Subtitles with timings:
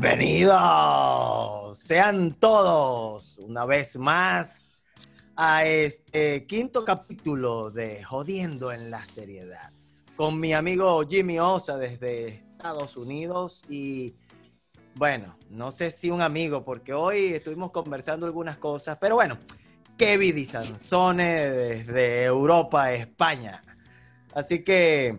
[0.00, 4.72] Bienvenidos sean todos una vez más
[5.34, 9.72] a este quinto capítulo de Jodiendo en la Seriedad
[10.14, 14.14] con mi amigo Jimmy Osa desde Estados Unidos y
[14.94, 19.36] bueno, no sé si un amigo porque hoy estuvimos conversando algunas cosas, pero bueno,
[19.96, 23.62] Kevin Di Sansone desde Europa, España.
[24.32, 25.18] Así que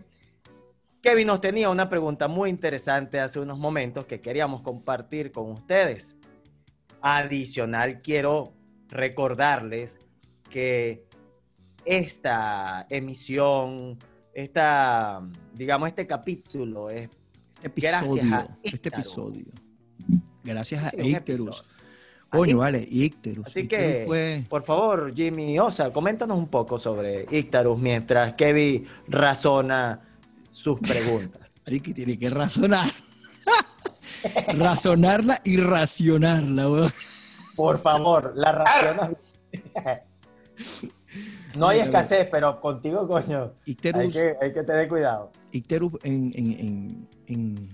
[1.02, 6.16] Kevin nos tenía una pregunta muy interesante hace unos momentos que queríamos compartir con ustedes.
[7.00, 8.52] Adicional, quiero
[8.88, 9.98] recordarles
[10.50, 11.06] que
[11.86, 13.98] esta emisión,
[14.34, 15.22] esta,
[15.54, 17.08] digamos, este capítulo es
[17.62, 19.46] este episodio, este episodio.
[20.44, 21.64] Gracias a Icterus.
[22.28, 23.46] Coño, vale, Icterus.
[23.46, 30.09] Así que, por favor, Jimmy Osa, coméntanos un poco sobre Icterus mientras Kevin razona
[30.50, 31.50] sus preguntas.
[31.78, 32.90] que tiene que razonar.
[34.48, 36.90] Razonarla y racionarla, weón.
[37.56, 39.16] Por favor, la racional.
[41.56, 43.52] no hay escasez, pero contigo, coño.
[43.64, 45.32] Icterus, hay, que, tener cuidado.
[45.52, 47.68] Icterus en, en, en,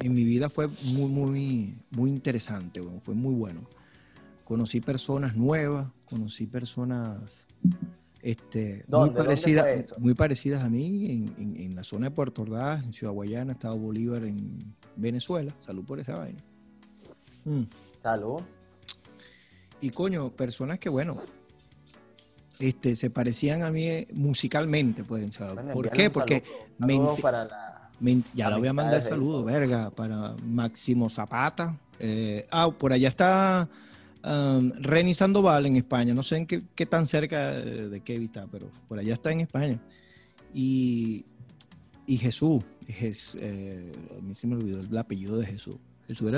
[0.00, 3.00] en, mi vida fue muy, muy, muy interesante, weón.
[3.00, 3.60] fue muy bueno.
[4.44, 7.46] Conocí personas nuevas, conocí personas
[8.24, 9.66] este, muy, parecidas,
[9.98, 14.24] muy parecidas a mí en, la zona de Puerto Ordaz, en Ciudad Guayana, Estado Bolívar,
[14.24, 15.54] en Venezuela.
[15.60, 16.42] Salud por esa vaina.
[17.44, 17.64] Mm.
[18.02, 18.40] Salud.
[19.82, 21.18] Y coño, personas que, bueno,
[22.58, 25.72] este, se parecían a mí eh, musicalmente, pueden saber.
[25.72, 26.08] ¿Por qué?
[26.08, 26.42] Porque
[28.34, 31.78] ya le voy a mandar saludo, verga, para Máximo Zapata.
[31.98, 33.68] Eh, ah, por allá está
[34.24, 36.14] um, Reni Sandoval en España.
[36.14, 39.80] No sé en qué, tan cerca de, qué está, pero por allá está en España.
[40.52, 41.24] Y,
[42.06, 45.76] y Jesús, eh, a mí se me olvidó el apellido de Jesús.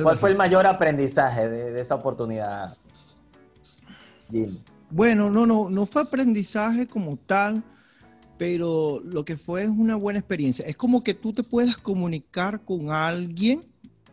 [0.03, 2.77] ¿Cuál fue el mayor aprendizaje de, esa oportunidad,
[4.91, 7.65] Bueno, no, no, no fue aprendizaje como tal,
[8.39, 10.65] pero lo que fue es una buena experiencia.
[10.67, 13.65] Es como que tú te puedas comunicar con alguien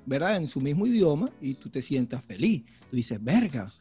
[0.06, 0.38] ¿verdad?
[0.38, 2.64] En su mismo idioma y tú te sientas feliz.
[2.90, 3.72] Tú dices, verga,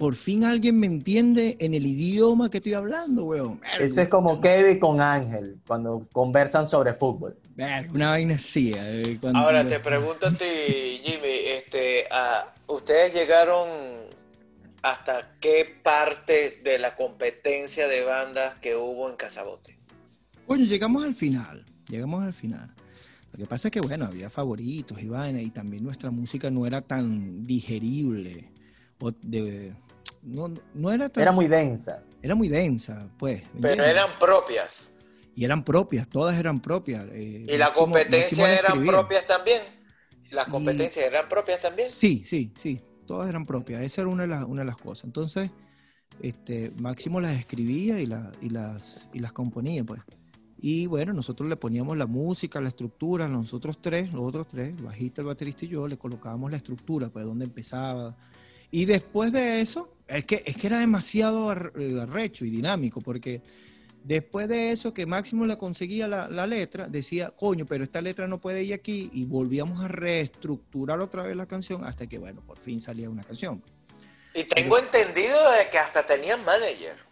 [0.00, 3.60] por fin alguien me entiende en el idioma que estoy hablando, weón.
[3.78, 7.36] Eso es como Kevin con Ángel, cuando conversan sobre fútbol.
[7.54, 8.72] Verga, una vaina así.
[8.74, 10.44] Eh, Ahora te pregunto a ti,
[11.02, 12.06] Jimmy, este,
[12.66, 13.68] ¿ustedes llegaron
[14.82, 19.76] hasta qué parte de la competencia de bandas que hubo en Casabote?
[20.46, 22.74] Coño, llegamos al final, llegamos al final.
[23.40, 26.66] Lo que pasa es que, bueno, había favoritos y vaina, y también nuestra música no
[26.66, 28.52] era tan digerible.
[28.98, 29.72] O de,
[30.22, 31.22] no, no era tan.
[31.22, 32.02] Era muy densa.
[32.20, 33.42] Era muy densa, pues.
[33.58, 34.92] Pero eran propias.
[35.34, 37.06] Y eran propias, todas eran propias.
[37.12, 39.62] Eh, ¿Y la competencia eran propias también?
[40.32, 41.88] ¿Las competencias eran propias también?
[41.88, 43.80] Sí, sí, sí, todas eran propias.
[43.80, 45.04] Esa era una de las, una de las cosas.
[45.04, 45.48] Entonces,
[46.20, 50.02] este, Máximo las escribía y, la, y, las, y las componía, pues.
[50.62, 54.82] Y bueno, nosotros le poníamos la música, la estructura, nosotros tres, los otros tres, el
[54.82, 58.14] bajista, el baterista y yo, le colocábamos la estructura, pues dónde empezaba.
[58.70, 63.40] Y después de eso, es que, es que era demasiado eh, arrecho y dinámico, porque
[64.04, 68.28] después de eso que Máximo le conseguía la, la, letra, decía, coño, pero esta letra
[68.28, 72.42] no puede ir aquí, y volvíamos a reestructurar otra vez la canción hasta que, bueno,
[72.46, 73.62] por fin salía una canción.
[74.34, 77.09] Y tengo entendido de que hasta tenían manager.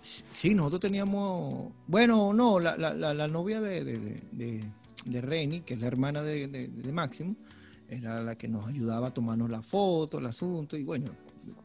[0.00, 4.64] Sí, nosotros teníamos, bueno, no, la, la, novia de, de,
[5.04, 7.34] de, Reni, que es la hermana de, Máximo,
[7.88, 11.10] era la que nos ayudaba a tomarnos la foto, el asunto, y bueno,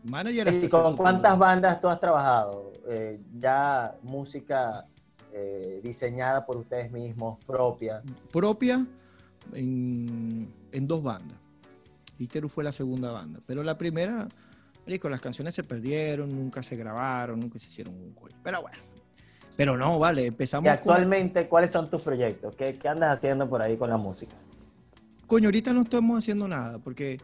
[0.04, 0.64] manager...
[0.64, 2.74] ¿Y con cuántas bandas tú has trabajado?
[2.88, 4.86] Eh, ya música
[5.32, 8.02] eh, diseñada por ustedes mismos, propia.
[8.32, 8.86] Propia
[9.53, 11.38] en, en dos bandas.
[12.18, 14.28] Iteru fue la segunda banda, pero la primera
[14.85, 18.35] Marico, las canciones se perdieron, nunca se grabaron, nunca se hicieron un coño.
[18.44, 18.78] Pero bueno.
[19.56, 20.66] Pero no, vale, empezamos.
[20.66, 22.56] ¿Y actualmente cuáles son tus proyectos?
[22.56, 24.35] ¿Qué, ¿Qué, andas haciendo por ahí con la música?
[25.28, 27.20] Coño, ahorita no estamos haciendo nada, porque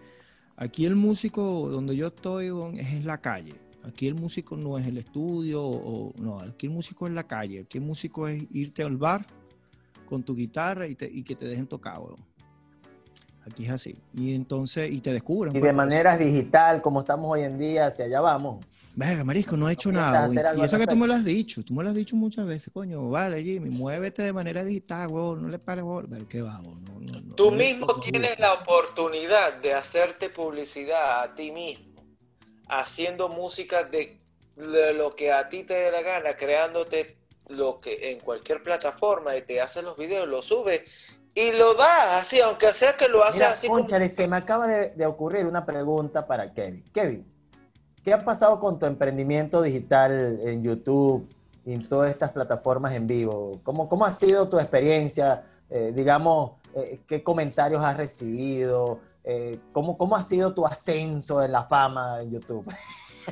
[0.55, 3.55] aquí el músico donde yo estoy es en la calle.
[3.83, 7.61] Aquí el músico no es el estudio, o, no, aquí el músico es la calle.
[7.61, 9.25] Aquí el músico es irte al bar
[10.07, 12.29] con tu guitarra y, y que te dejen tocar, weón.
[13.51, 13.95] Aquí es así.
[14.13, 15.55] Y entonces, y te descubren.
[15.55, 18.65] Y de manera digital, como estamos hoy en día, hacia allá vamos.
[18.95, 20.29] Venga, Marisco, no ha hecho nada.
[20.55, 22.71] Y eso que tú me lo has dicho, tú me lo has dicho muchas veces,
[22.73, 26.27] coño, vale, Jimmy, muévete de manera digital, weón, no le pares, weón.
[26.29, 32.03] ¿Qué va, no, Tú mismo tienes la oportunidad de hacerte publicidad a ti mismo,
[32.67, 34.19] haciendo música de
[34.93, 37.17] lo que a ti te dé la gana, creándote
[37.49, 42.19] lo que en cualquier plataforma y te haces los videos, los subes y lo da
[42.19, 45.45] así, aunque sea que lo hace Mira, así cónchale, se me acaba de, de ocurrir
[45.45, 46.83] una pregunta para Kevin.
[46.93, 47.25] Kevin,
[48.03, 51.29] ¿qué ha pasado con tu emprendimiento digital en YouTube
[51.65, 53.59] y en todas estas plataformas en vivo?
[53.63, 55.45] ¿Cómo, cómo ha sido tu experiencia?
[55.69, 58.99] Eh, digamos, eh, ¿qué comentarios has recibido?
[59.23, 62.65] Eh, ¿cómo, ¿Cómo ha sido tu ascenso en la fama en YouTube?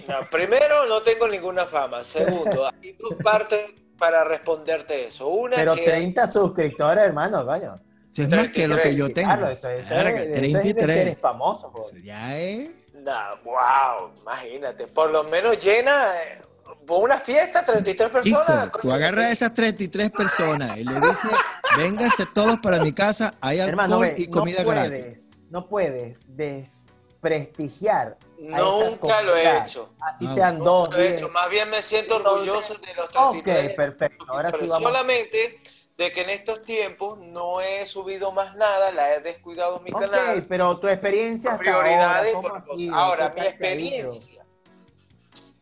[0.07, 2.04] No, primero, no tengo ninguna fama.
[2.04, 5.27] Segundo, hay dos partes para responderte eso.
[5.27, 7.86] Una Pero que 30 suscriptores, hermano, coño.
[8.19, 9.27] Es más que lo que yo tengo.
[9.27, 10.95] Claro, eso, eso Verga, es, eso es de 33.
[10.95, 11.85] seres famosos, joder.
[11.95, 12.69] Eso ya es.
[12.93, 16.41] Nah, wow, imagínate, por lo menos llena eh,
[16.89, 18.71] una fiesta, 33 Chico, personas.
[18.71, 21.31] tú coño, agarras a esas 33 personas y le dices,
[21.77, 24.89] vénganse todos para mi casa, hay alcohol Hermano, y comida no gratis.
[24.89, 28.17] puedes, no puedes desprestigiar.
[28.39, 29.93] Nunca lo he hecho.
[29.99, 31.15] Así Ah, sean dos, lo he diez.
[31.21, 31.29] hecho.
[31.29, 33.73] Más bien me siento orgulloso de los Ok, 33.
[33.75, 34.25] perfecto.
[34.27, 34.83] Ahora sí vamos.
[34.83, 35.59] solamente
[35.97, 40.01] de que en estos tiempos no he subido más nada, la he descuidado mi Ok,
[40.01, 40.45] canal.
[40.47, 42.94] pero tu experiencia hasta prioridades ahora, por.
[42.94, 44.45] Ahora, ¿Qué mi experiencia.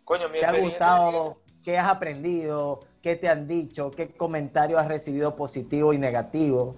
[0.04, 1.38] Coño, mi ¿Te ha gustado?
[1.64, 2.82] ¿Qué has aprendido?
[3.02, 3.90] ¿Qué te han dicho?
[3.92, 6.76] ¿Qué comentarios has recibido positivo y negativo?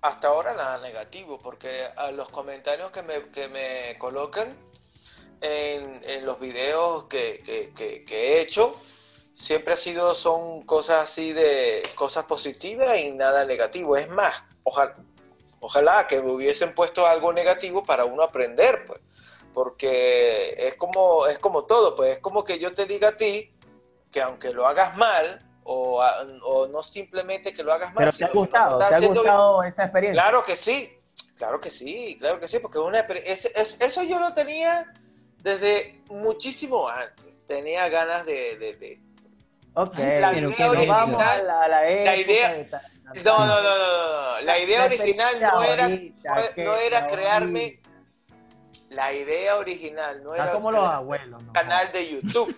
[0.00, 4.48] Hasta ahora nada negativo, porque a los comentarios que me, que me colocan
[5.42, 8.74] en, en los videos que, que- que- que he hecho,
[9.40, 13.96] siempre ha sido, son cosas así de cosas positivas y nada negativo.
[13.96, 14.34] Es más,
[14.64, 14.94] ojalá,
[15.60, 19.00] ojalá que me hubiesen puesto algo negativo para uno aprender, pues.
[19.54, 23.52] Porque es como, es como todo, pues es como que yo te diga a ti
[24.12, 26.02] que aunque lo hagas mal, o,
[26.44, 28.78] o no simplemente que lo hagas mal, ¿Pero te ha gustado?
[28.78, 30.22] ¿Te ha gustado esa experiencia?
[30.22, 30.98] Claro que sí,
[31.36, 34.92] claro que sí, claro que sí, porque una, es- es- eso yo lo tenía
[35.38, 37.44] desde muchísimo antes.
[37.46, 38.56] Tenía ganas de...
[38.56, 39.00] de- de-
[39.82, 40.66] Ok, La pero idea
[41.30, 41.86] a la, a la
[42.70, 42.82] tal-
[43.24, 44.40] No, no, no, no, no, no.
[44.42, 47.80] La idea original no era, ahorita, no- era crearme...
[48.90, 51.40] La idea original no Está era como los abuelos.
[51.40, 51.52] un ¿no?
[51.52, 52.54] canal de YouTube.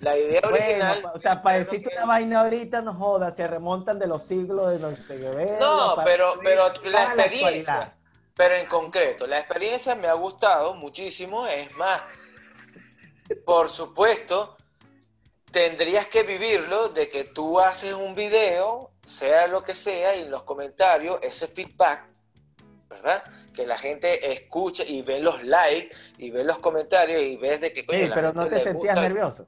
[0.00, 1.10] La idea Bueno, original...
[1.14, 4.72] o sea, para decirte que- una vaina ahorita, no jodas, se remontan de los siglos
[4.72, 7.92] de los ver, No, pero, pero la experiencia,
[8.34, 12.00] pero en concreto, la experiencia me ha gustado muchísimo, es más,
[13.44, 14.56] por supuesto,
[15.54, 20.30] tendrías que vivirlo de que tú haces un video, sea lo que sea, y en
[20.32, 22.02] los comentarios, ese feedback,
[22.90, 23.22] ¿verdad?
[23.54, 27.72] Que la gente escucha y ve los likes y ve los comentarios y ves de
[27.72, 29.00] que, coño, Sí, pero gente no te sentías gusta.
[29.00, 29.46] nervioso.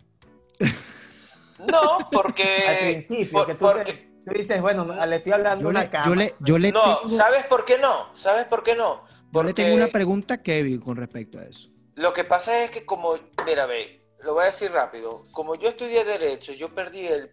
[1.66, 2.44] No, porque...
[2.68, 5.68] Al principio, por- que tú, te- porque- tú dices, bueno, no, le estoy hablando Yo
[5.70, 8.14] una le, yo le, yo le no, tengo, ¿sabes por qué no?
[8.14, 9.04] ¿Sabes por qué no?
[9.08, 11.68] yo le Porque- tengo una pregunta a Kevin con respecto a eso.
[11.96, 13.14] Lo que pasa es que como,
[13.44, 17.30] mira, ve, lo voy a decir rápido, como yo estudié Derecho, yo perdí el,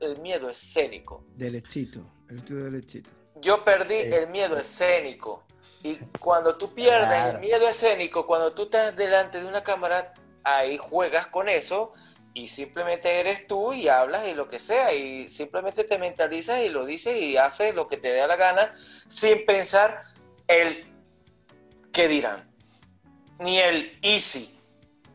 [0.00, 1.24] el miedo escénico.
[1.36, 3.10] Del lechito, el estudio del lechito.
[3.36, 4.10] Yo perdí Sí.
[4.12, 5.44] el miedo escénico.
[5.82, 7.32] Y cuando tú pierdes Claro.
[7.32, 10.12] el miedo escénico, cuando tú estás delante de una cámara,
[10.44, 11.92] ahí juegas con eso
[12.34, 14.92] y simplemente eres tú y hablas y lo que sea.
[14.94, 18.72] Y simplemente te mentalizas y lo dices y haces lo que te dé la gana
[19.08, 19.98] sin pensar
[20.46, 20.86] el
[21.92, 22.48] qué dirán.
[23.40, 24.56] Ni el easy.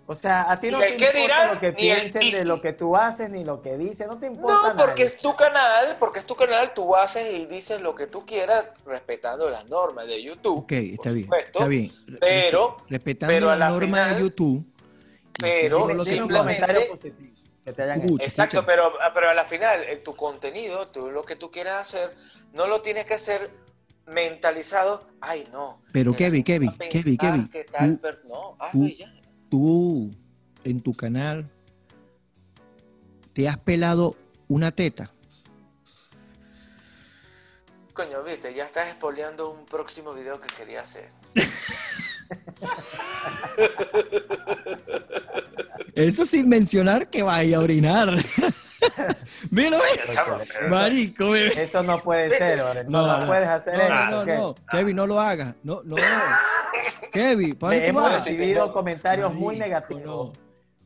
[0.09, 2.61] O sea, a ti no te importa dirán, lo que ni el piensen de lo
[2.61, 4.77] que tú haces ni lo que dices, no te importa No, nada.
[4.85, 8.25] porque es tu canal, porque es tu canal, tú haces y dices lo que tú
[8.25, 10.59] quieras respetando las normas de YouTube.
[10.59, 11.91] Ok, está por bien, supuesto, está bien.
[12.21, 14.65] pero- respetando pero a la la norma de final- YouTube.
[15.41, 16.03] pero haces.
[16.07, 16.99] simplemente- positivo
[17.65, 18.23] que te hayan gusto.
[18.25, 18.65] Exacto, escucha.
[18.65, 22.15] pero, pero a la final, en tu contenido, tú lo que tú quieras hacer,
[22.53, 23.49] no lo tienes que hacer
[24.05, 25.05] mentalizado.
[25.19, 25.81] Ay, no.
[25.91, 27.99] Pero Kevin, Kevin, Kevin, Kevin,
[28.29, 29.11] no, hazlo ya.
[29.49, 30.13] Tú,
[30.63, 31.49] en tu canal,
[33.33, 34.15] ¿te has pelado
[34.47, 35.11] una teta?
[37.93, 41.09] Coño, viste, ya estás espoleando un próximo video que quería hacer.
[45.95, 48.15] Eso sin mencionar que vaya a orinar.
[49.51, 49.69] Ve.
[49.69, 51.63] Pero- marico, bebé.
[51.63, 52.89] Eso no puede ser, Lorenzo.
[52.91, 53.93] No, no puedes hacer no, eso.
[53.93, 54.55] no, no, no.
[54.71, 55.53] Kevin, no lo hagas.
[55.63, 55.95] No, no.
[57.11, 60.37] Kevin, ¿para dónde tú Hemos recibido comentarios muy negativos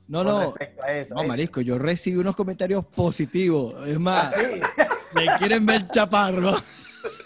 [0.07, 0.39] No, no.
[0.41, 1.15] respecto a eso.
[1.15, 3.87] No, marisco, yo recibí unos comentarios positivos.
[3.87, 4.61] Es más, Sí.
[5.15, 6.53] me quieren ver chaparro.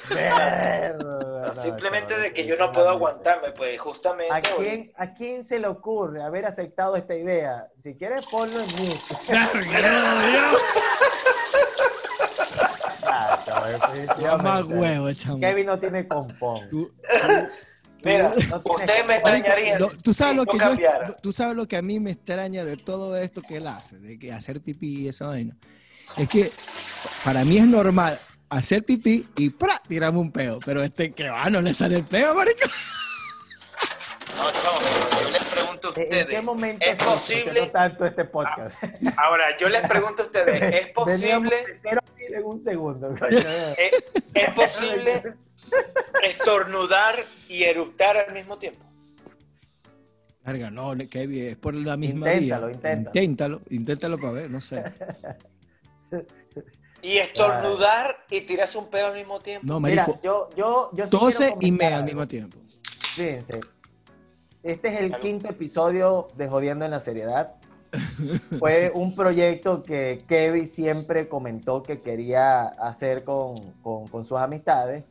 [1.48, 4.34] Verga, Simplemente no, de que yo no puedo aguantarme, pues justamente.
[4.34, 7.68] ¿A quién, ¿A quién se le ocurre haber aceptado esta idea?
[7.78, 8.68] Si quieres, ponlo en
[13.46, 13.80] chaval,
[14.22, 15.40] Ya más huevo, chamo.
[15.40, 16.68] Kevin no tiene compón.
[16.70, 16.92] Tú,
[18.04, 19.80] Mira, no ustedes me marico, extrañarían.
[19.80, 20.70] no, tú sabes lo que yo,
[21.24, 24.20] tú sabes lo que a mí me extraña de todo esto que él hace, de
[24.20, 25.58] que hacer pipí y esa vaina.
[26.18, 26.52] Es que
[27.24, 28.20] para mí es normal
[28.58, 29.82] hacer pipí y ¡pra!
[29.88, 30.60] tiramos un peo.
[30.66, 32.68] Pero este que va, no le sale el peo, marico.
[34.38, 34.78] No, chamo,
[35.24, 36.26] yo les pregunto a ¿En ustedes.
[36.28, 37.68] qué momento ¿Es posible?
[37.68, 38.84] tanto este podcast?
[39.18, 43.14] Ahora, yo les pregunto a ustedes, ¿es posible, cero en un segundo.
[43.30, 45.24] es, es posible
[46.24, 47.16] estornudar
[47.48, 48.84] y eructar al mismo tiempo?
[50.44, 52.76] Verga, no, Kevin, es por la misma Inténtalo, vía.
[52.76, 53.10] inténtalo.
[53.22, 54.84] Inténtalo, inténtalo para ver, no sé.
[57.06, 59.68] Y estornudar y tirarse un pedo al mismo tiempo.
[59.68, 62.58] No, Mira, marico, yo, yo, yo sí tose quiero y comentar mea al mismo tiempo.
[63.14, 63.60] Fíjense,
[64.64, 65.22] este es el Salud.
[65.22, 67.54] quinto episodio de Jodiendo en la Seriedad.
[68.60, 75.04] Fue un proyecto que Kevin siempre comentó que quería hacer con, con- con sus amistades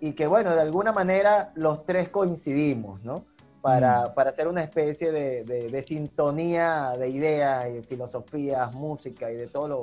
[0.00, 3.24] y que, bueno, de alguna manera los tres coincidimos, ¿no?
[3.62, 9.34] Para, para hacer una especie de, de- de sintonía de ideas y filosofías, música y
[9.36, 9.80] de todo lo,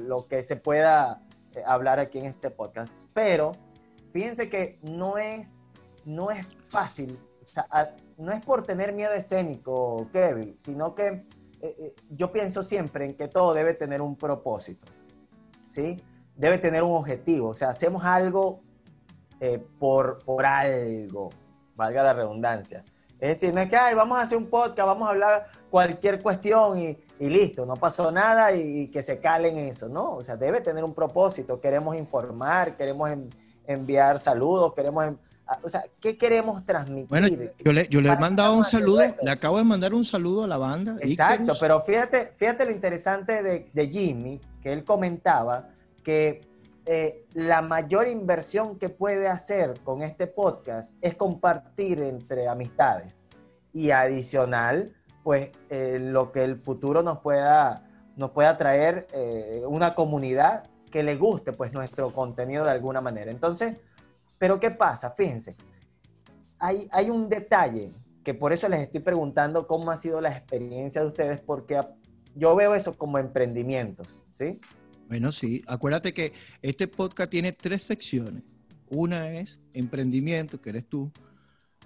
[0.00, 1.22] lo que se pueda
[1.54, 3.08] eh, hablar aquí en este podcast.
[3.14, 3.52] Pero
[4.12, 5.60] fíjense que no es,
[6.04, 11.24] no es fácil, o sea, no es por tener miedo escénico, Kevin, sino que eh,
[11.62, 14.90] eh, yo pienso siempre en que todo debe tener un propósito,
[15.70, 16.02] ¿sí?
[16.34, 18.60] Debe tener un objetivo, o sea, hacemos algo
[19.78, 21.30] por, por algo,
[21.74, 22.84] valga la redundancia.
[23.18, 26.22] Es decir, no es que, ay, vamos a hacer un podcast, vamos a hablar cualquier
[26.22, 30.16] cuestión y, y listo, no pasó nada y, que se calen eso, ¿no?
[30.16, 33.30] O sea, debe tener un propósito, queremos informar, queremos en-
[33.66, 35.18] enviar saludos, queremos, en-
[35.62, 37.08] o sea, ¿qué queremos transmitir?
[37.08, 37.28] Bueno,
[37.64, 40.46] yo le, yo le he mandado un saludo, le acabo de mandar un saludo a
[40.46, 40.96] la banda.
[41.00, 41.60] Exacto, Icarus.
[41.60, 45.68] pero fíjate, fíjate lo interesante de, de Jimmy, que él comentaba
[46.02, 46.40] que
[46.84, 53.16] eh, la mayor inversión que puede hacer con este podcast es compartir entre amistades.
[53.72, 54.92] Y adicional,
[55.26, 57.82] pues eh, lo que el futuro nos pueda,
[58.14, 63.32] nos pueda traer eh, una comunidad que le guste pues nuestro contenido de alguna manera.
[63.32, 63.74] Entonces,
[64.38, 65.10] pero ¿qué pasa?
[65.10, 65.56] Fíjense,
[66.60, 67.92] hay, hay un detalle
[68.22, 71.80] que por eso les estoy preguntando cómo ha sido la experiencia de ustedes, porque
[72.36, 74.60] yo veo eso como emprendimientos, ¿sí?
[75.08, 78.44] Bueno, sí, acuérdate que este podcast tiene tres secciones.
[78.90, 81.10] Una es emprendimiento, que eres tú.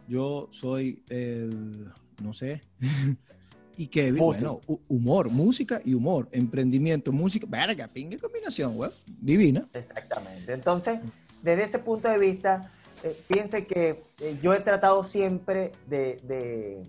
[0.06, 2.62] Yo soy, el, no sé,
[3.76, 4.22] y Música.
[4.22, 6.28] bueno, hu- humor, música y humor.
[6.32, 9.66] Emprendimiento, música, verga, pingue combinación, güey, divina.
[9.72, 10.52] Exactamente.
[10.52, 11.00] Entonces,
[11.42, 12.70] desde ese punto de vista,
[13.02, 16.84] eh, fíjense que eh, yo he tratado siempre de, de-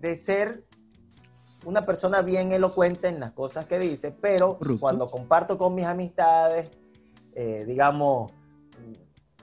[0.00, 0.64] de ser
[1.64, 6.68] una persona bien elocuente en las cosas que dice, pero cuando comparto con mis amistades,
[7.34, 8.32] eh, digamos,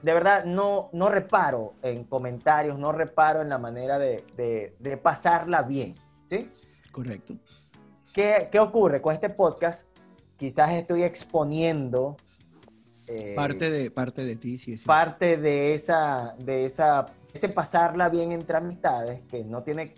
[0.01, 4.97] de verdad no, no reparo en comentarios, no reparo en la manera de, de- de
[4.97, 5.93] pasarla bien,
[6.25, 6.49] ¿sí?
[6.91, 7.35] Correcto.
[8.13, 9.87] ¿Qué, qué ocurre con este podcast?
[10.37, 12.15] Quizás estoy exponiendo
[13.07, 14.85] eh, Parte de, parte de ti, sí, sí.
[14.85, 19.95] parte de esa, de esa, ese pasarla bien entre amistades, que no tiene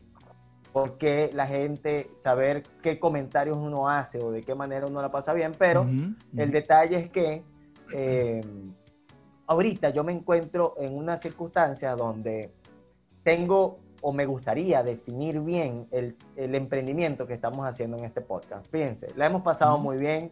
[0.74, 5.10] por qué la gente saber qué comentarios uno hace o de qué manera uno la
[5.10, 5.86] pasa bien, pero
[6.38, 7.44] el detalle es que
[7.94, 8.42] eh,
[9.52, 12.54] ahorita yo me encuentro en una circunstancia donde
[13.22, 18.66] tengo o me gustaría definir bien el, el emprendimiento que estamos haciendo en este podcast.
[18.72, 20.32] Fíjense, la hemos pasado muy bien,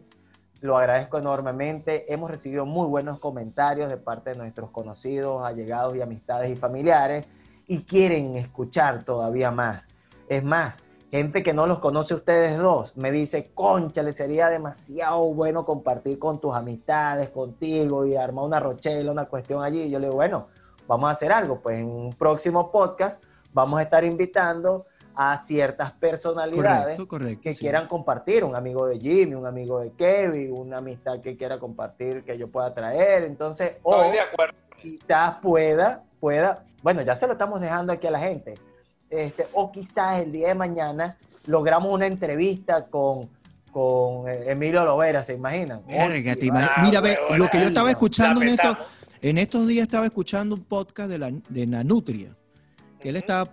[0.62, 6.00] lo agradezco enormemente, hemos recibido muy buenos comentarios de parte de nuestros conocidos, allegados y
[6.00, 7.26] amistades y familiares
[7.66, 9.86] y quieren escuchar todavía más.
[10.30, 15.24] Es más, gente que no los conoce ustedes dos me dice, concha, le sería demasiado
[15.34, 19.82] bueno compartir con tus amistades, contigo y armar una rochela, una cuestión allí.
[19.82, 20.46] Y yo le digo, bueno,
[20.86, 21.60] vamos a hacer algo.
[21.60, 27.40] Pues en un próximo podcast vamos a estar invitando a ciertas personalidades Correcto, correcto.
[27.42, 27.60] que sí.
[27.60, 32.24] quieran compartir, un amigo de Jimmy, un amigo de Kevin, una amistad que quiera compartir
[32.24, 33.24] que yo pueda traer.
[33.24, 34.56] Entonces, o acuerdo.
[34.80, 38.54] quizás pueda, pueda, bueno, ya se lo estamos dejando aquí a la gente.
[39.10, 41.16] Este, o quizás el día de mañana
[41.48, 43.28] logramos una entrevista con,
[43.72, 45.82] con Emilio Lovera, ¿se imaginan?
[45.86, 48.76] Verga, te Oye, imag- Ah, Mira, ve, lo que yo estaba escuchando en estos,
[49.22, 52.36] en estos días estaba escuchando un podcast de, la, de Nanutria,
[53.00, 53.52] que él estaba,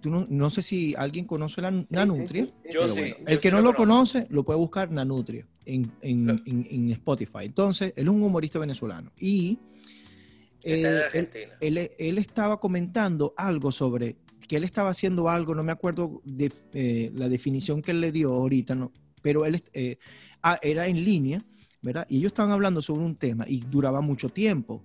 [0.00, 2.44] tú no, no sé si alguien conoce la Nanutria.
[2.44, 5.46] sí, sí, Yo sí, yo el que sí no lo conoce lo puede buscar Nanutria
[5.64, 6.38] en, en, Claro.
[6.46, 7.44] en- en Spotify.
[7.46, 9.10] Entonces, él es un humorista venezolano.
[9.18, 9.58] Y
[10.64, 11.28] eh,
[11.60, 14.16] él- él estaba comentando algo sobre
[14.48, 18.12] que él estaba haciendo algo, no me acuerdo de eh, la definición que él le
[18.12, 19.98] dio ahorita, no, pero él eh,
[20.42, 21.42] ah, era en línea,
[21.80, 22.06] ¿verdad?
[22.08, 24.82] Y ellos estaban hablando sobre un tema y duraba mucho tiempo.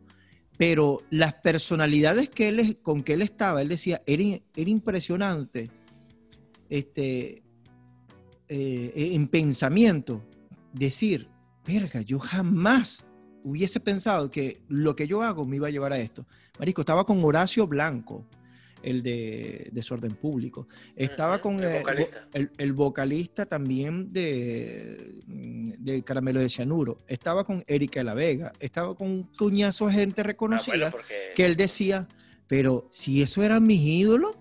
[0.58, 4.24] Pero las personalidades que él, con que él estaba, él decía, era,
[4.56, 5.70] era impresionante
[6.70, 7.44] este,
[8.50, 10.24] eh, en pensamiento,
[10.74, 11.30] decir,
[11.66, 13.06] verga, yo jamás
[13.44, 16.26] hubiese pensado que lo que yo hago me iba a llevar a esto.
[16.60, 18.26] Marisco, estaba con Horacio Blanco,
[18.84, 20.68] el de Desorden Público.
[20.96, 22.28] Estaba con el vo- vocalista.
[22.34, 27.00] el, el vocalista también de, de Caramelo de Cianuro.
[27.08, 28.54] Estaba con Erika de la Vega.
[28.60, 32.08] Estaba con un cuñazo de gente Ah, reconocida bueno, porque- que él decía,
[32.48, 34.36] pero si eso eran mis ídolos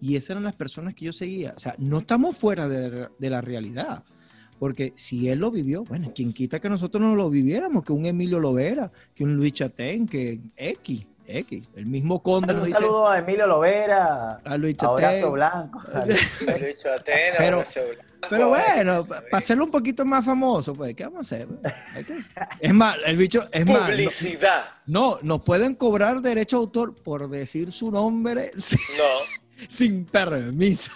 [0.00, 3.30] y esas eran las personas que yo seguía, o sea, no estamos fuera de, de
[3.30, 4.04] la realidad.
[4.58, 8.06] Porque si él lo vivió, bueno, quien quita que nosotros no lo viviéramos, que un
[8.06, 12.78] Emilio Lovera, que un Luis Chatén, que X, X, el mismo Conde nos Un dice
[12.78, 15.32] saludo a Emilio Lovera, a Luis a Horacio Chatén.
[15.32, 15.82] Blanco.
[16.60, 21.04] Luis Atena, Pero- Horacio Blanco, Pero bueno, para hacerlo un poquito más famoso, pues, ¿qué
[21.04, 21.46] vamos a hacer?
[21.48, 22.28] pues?
[22.60, 24.64] Es más, el bicho, es más, no- Publicidad.
[24.86, 30.90] no, nos pueden cobrar derecho de autor por decir su nombre sin, No, sin permiso.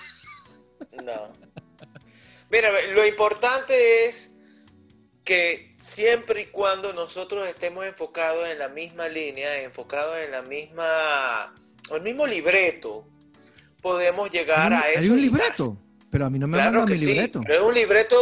[1.05, 1.29] no.
[2.51, 4.37] Mira, lo importante es
[5.31, 11.55] que siempre y cuando nosotros estemos enfocados en la misma línea, enfocados en la misma,
[11.95, 13.07] el mismo libreto,
[13.81, 14.99] podemos llegar a eso.
[14.99, 15.77] hay un libreto,
[16.11, 17.43] pero a mí no me Claro que mi sí, libreto.
[17.47, 18.17] pero es un libreto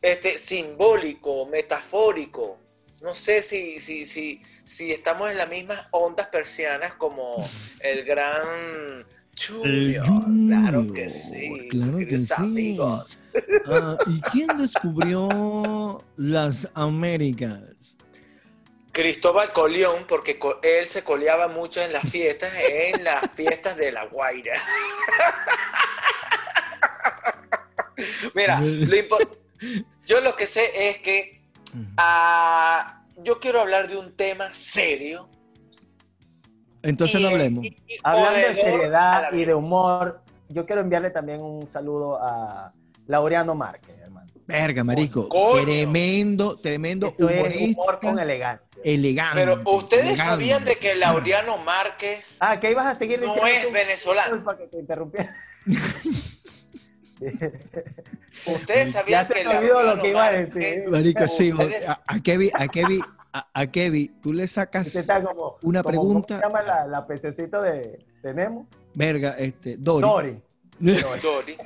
[0.00, 2.60] este, simbólico, metafórico.
[3.00, 7.44] No sé si, si, si, si estamos en las mismas ondas persianas como
[7.80, 9.04] el gran
[9.36, 10.04] Junior.
[10.04, 12.34] Claro que sí, claro que sí.
[12.36, 13.20] amigos.
[13.66, 17.96] Ah, ¿Y quién descubrió las Américas?
[18.92, 24.04] Cristóbal Coleón, porque él se coleaba mucho en las fiestas, en las fiestas de La
[24.04, 24.54] Guaira.
[28.34, 29.18] Mira, lo
[30.04, 31.40] yo lo que sé es que
[31.96, 35.28] ah, yo quiero hablar de un tema serio.
[36.82, 37.64] Entonces y- no hablemos.
[37.64, 42.72] y- y Hablando de seriedad y de humor, yo quiero enviarle también un saludo a
[43.06, 44.30] Laureano Márquez, hermano.
[44.46, 45.28] Verga, marico.
[45.28, 45.62] Coño.
[45.64, 47.98] Tremendo, tremendo Eso es humor humorista.
[48.00, 48.82] con elegancia.
[48.84, 49.38] elegante.
[49.40, 50.30] Pero ustedes elegante.
[50.30, 54.34] sabían de que Laureano Márquez Ah, que ibas a seguir no es venezolano.
[54.36, 55.32] Disculpa que te interrumpiera.
[58.46, 60.84] Ustedes sabían ya se que lo que iba a decir.
[60.88, 61.52] Marico, sí,
[61.88, 63.00] a, a Kevin, a Kevin,
[63.32, 66.40] a, a Kevin, tú le sacas Usted está como, Una como- pregunta.
[66.42, 68.66] ¿Cómo se llama la, la pececito de, de Nemo?
[68.94, 70.02] verga, este, Dory.
[70.06, 70.42] Dory.
[71.22, 71.56] Dory.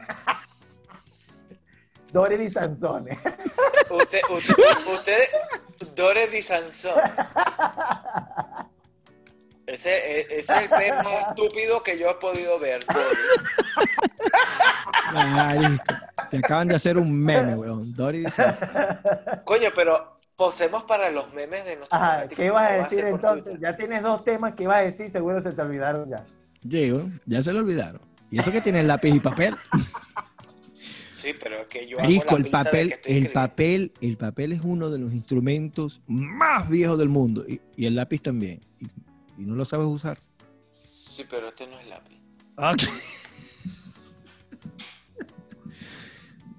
[2.13, 3.19] Dory di Sansone.
[3.91, 4.55] Usted, usted,
[4.95, 5.29] ustedes,
[5.95, 6.95] Dore Di Sansón.
[9.67, 12.85] Ese, ese es el pez más estúpido que yo he podido ver.
[12.87, 13.17] Dory.
[15.13, 15.85] Marico,
[16.31, 17.93] te acaban de hacer un meme, weón.
[17.95, 18.45] Dory dice,
[19.45, 23.44] Coño, pero posemos para los memes de nuestros Ajá, ¿qué ibas a decir entonces?
[23.44, 23.61] Twitter.
[23.61, 26.25] Ya tienes dos temas que ibas a decir, seguro se te olvidaron ya.
[26.62, 28.01] Diego, ya se lo olvidaron.
[28.31, 29.55] Y eso que tiene lápiz y papel.
[31.12, 33.33] Sí, pero es que yo hago la el papel, que estoy el escribiendo.
[33.33, 37.42] papel, el papel es uno de los instrumentos más viejos del mundo.
[37.49, 38.61] Y, y el lápiz también.
[38.79, 38.85] Y,
[39.38, 40.18] y no lo sabes usar.
[40.70, 42.20] Sí, pero este no es lápiz.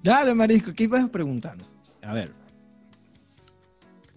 [0.02, 1.64] Dale, Marisco, ¿qué ibas preguntando?
[2.02, 2.32] A ver,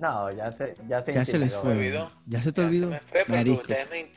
[0.01, 1.71] No, ya se, ya se ya se les fue.
[1.73, 2.11] Olvidó.
[2.25, 2.87] Ya se te Ya olvidó.
[2.87, 3.61] se me fue porque Mariscos.
[3.61, 4.09] ustedes me in-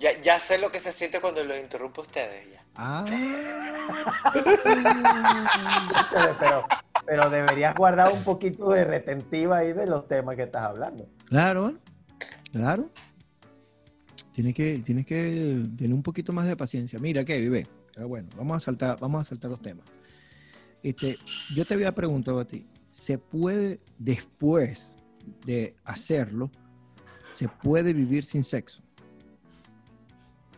[0.00, 2.52] ya, ya sé lo que se siente cuando los interrumpo a ustedes.
[2.52, 2.64] Ya.
[2.76, 3.04] Ah.
[6.38, 6.66] Pero,
[7.06, 11.08] pero deberías guardar un poquito de retentiva ahí de los temas que estás hablando.
[11.26, 11.74] Claro,
[12.52, 12.88] claro.
[14.32, 16.98] Tienes que, tienes que tener un poquito más de paciencia.
[16.98, 17.66] Mira, que vive.
[18.06, 19.86] bueno, vamos a saltar, vamos a saltar los temas.
[20.82, 21.16] Este,
[21.54, 24.96] yo te había preguntado a ti, ¿se puede después
[25.44, 26.50] de hacerlo,
[27.32, 28.82] se puede vivir sin sexo?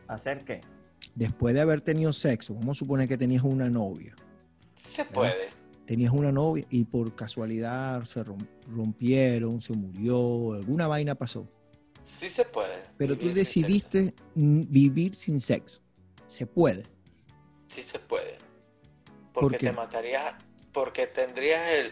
[0.09, 0.61] ¿Hacer qué?
[1.15, 4.15] Después de haber tenido sexo, vamos a suponer que tenías una novia.
[4.75, 5.49] Se puede.
[5.87, 11.49] Tenías una novia y por casualidad se rom- rompieron, se murió, alguna vaina pasó.
[12.03, 12.85] Sí se puede.
[12.99, 15.81] Pero tú sin decidiste vivir sin sexo.
[16.27, 16.85] Se puede.
[17.67, 18.37] Sí se puede.
[19.33, 19.67] ¿Por Porque qué?
[19.67, 20.35] te matarías,
[20.73, 21.91] porque tendrías el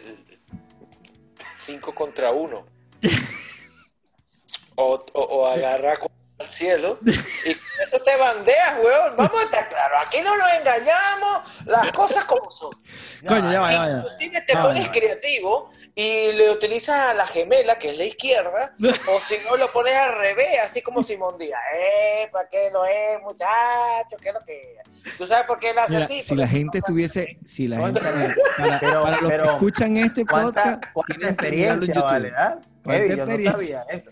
[1.64, 2.62] 5 contra 1.
[4.76, 9.16] o, o, o agarrar con- al cielo y con eso te bandeas, weón.
[9.16, 12.70] Vamos a estar claros, aquí no nos engañamos, las cosas como son.
[13.28, 13.90] Coño, ya va, ya va.
[13.98, 18.74] Inclusive te pones creativo y le utilizas a la gemela, que es la izquierda,
[19.08, 21.60] o si no lo pones al revés, así como Simón Díaz.
[21.76, 24.16] Eh, ¿para qué lo es, muchacho?
[24.20, 25.16] ¿Qué es lo que es?
[25.16, 26.20] ¿Tú sabes por qué él hace Mira, así?
[26.22, 30.24] si la gente estuviese, si la gente, para, Pero- para los pero, que escuchan este
[30.26, 32.10] ¿Cuánta, podcast, cuánta tienen que mirarlo en experiencia, YouTube.
[32.10, 32.32] vale?
[32.36, 32.58] ¿ah?
[32.82, 33.78] ¿Cuánta Kevin, yo no experiencia?
[33.84, 34.10] sabía eso.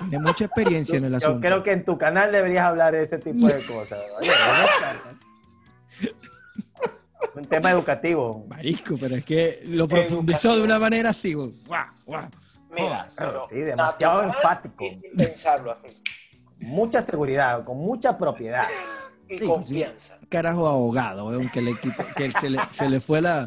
[0.00, 1.40] Tiene mucha experiencia en el Yo asunto.
[1.40, 3.98] creo que en tu canal deberías hablar de ese tipo de cosas.
[7.34, 8.44] Un tema educativo.
[8.48, 11.34] Marisco, pero es que lo profundizó de una manera así.
[11.34, 11.52] Guau,
[12.06, 12.28] guau.
[12.74, 14.84] Mira, pero sí, demasiado enfático.
[14.84, 15.88] y sin pensarlo así.
[16.60, 18.64] Mucha seguridad, con mucha propiedad.
[19.28, 20.18] Y Sí, confianza.
[20.28, 21.74] Carajo ahogado, weón, que, le
[22.16, 23.46] que se, le, se le fue la,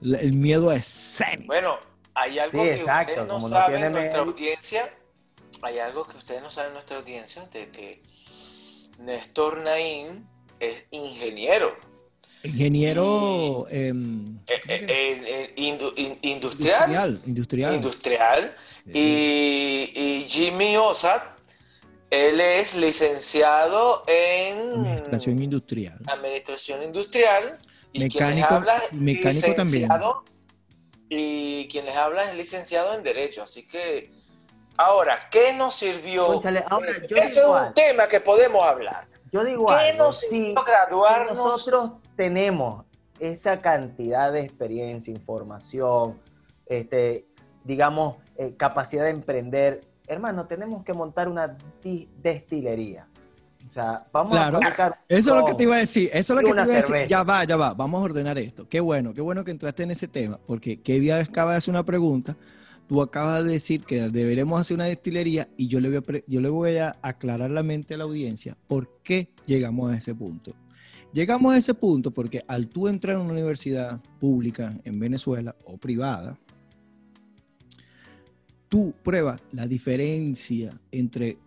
[0.00, 1.46] la- el miedo a escénico.
[1.46, 1.76] Bueno,
[2.14, 4.94] hay algo Sí, que exacto, ustedes no como no saben tiene nuestra audiencia.
[5.62, 8.02] Hay algo que ustedes no saben en nuestra audiencia de que
[8.98, 10.26] Néstor Naín
[10.60, 11.72] es ingeniero.
[12.44, 15.62] Ingeniero em, Eh, ¿cómo eh, que?
[15.62, 16.90] indu- in- industrial.
[16.90, 17.20] industrial.
[17.26, 17.74] Industrial.
[17.74, 18.56] Industrial.
[18.92, 21.22] Y, y Jimmy Osat,
[22.10, 25.98] él es licenciado en Administración industrial.
[26.06, 27.58] Administración Industrial.
[27.92, 29.88] Y Mecánico- habla mecánico también.
[31.14, 33.42] Y quien les habla es licenciado en Derecho.
[33.42, 34.10] Así que,
[34.78, 36.26] ahora, ¿qué nos sirvió?
[36.26, 39.06] Cónchale, ahora, yo Este es un tema que podemos hablar.
[39.30, 41.36] Yo digo ¿Qué algo, nos si, sirvió si graduarnos?
[41.36, 42.86] nosotros tenemos
[43.20, 46.18] esa cantidad de experiencia, información,
[46.64, 47.26] este,
[47.64, 51.58] digamos, eh, capacidad de emprender, hermano, tenemos que montar una
[52.22, 53.06] destilería.
[53.72, 54.58] O sea, vamos Claro.
[54.58, 56.10] a fabricar Eso es lo que te iba a decir.
[56.12, 56.84] Eso es lo que te iba a decir.
[56.84, 57.06] cerveza.
[57.06, 57.72] Ya va, ya va.
[57.72, 58.68] Vamos a ordenar esto.
[58.68, 60.38] Qué bueno, qué bueno que entraste en ese tema.
[60.46, 62.36] Porque Kevin acaba de hacer una pregunta.
[62.86, 66.40] Tú acabas de decir que deberemos hacer una destilería y yo le voy a, yo
[66.42, 70.52] le voy a aclarar la mente a la audiencia por qué llegamos a ese punto.
[71.14, 75.78] Llegamos a ese punto porque al tú entrar en una universidad pública en Venezuela o
[75.78, 76.38] privada,
[78.68, 81.38] tú pruebas la diferencia entre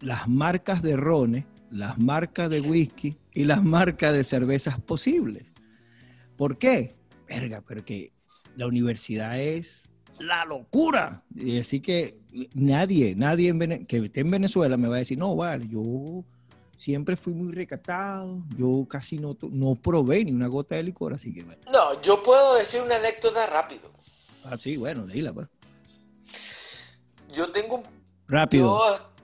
[0.00, 5.44] las marcas de rones, las marcas de whisky y las marcas de cervezas posibles.
[6.36, 6.94] ¿Por qué?
[7.28, 8.12] Verga, porque
[8.56, 9.82] la universidad es
[10.18, 11.24] la locura.
[11.34, 12.18] Y así que
[12.54, 16.24] nadie, nadie en Vene- que esté en Venezuela me va a decir, no, vale, yo
[16.76, 21.32] siempre fui muy recatado, yo casi no, no probé ni una gota de licor, así
[21.32, 21.60] que bueno.
[21.72, 23.90] No, yo puedo decir una anécdota rápido.
[24.44, 25.48] Ah, sí, bueno, dila, pues.
[27.34, 27.82] Yo tengo un
[28.28, 28.66] Rápido.
[28.66, 29.15] Yo,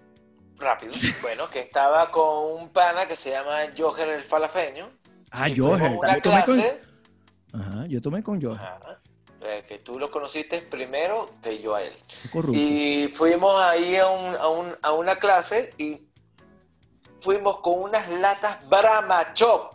[0.62, 0.92] rápido.
[1.20, 4.88] Bueno, que estaba con un pana que se llama Joher el Falafeño.
[5.32, 6.80] ah, y yo, tomé con, clase,
[7.52, 9.00] ajá, yo tomé con ajá,
[9.42, 11.92] eh, que tú lo conociste primero que yo a él.
[12.32, 12.58] corrupto.
[12.58, 16.00] Y fuimos ahí a, un- a un- a una clase y
[17.20, 19.72] fuimos con unas latas Brahma Chop,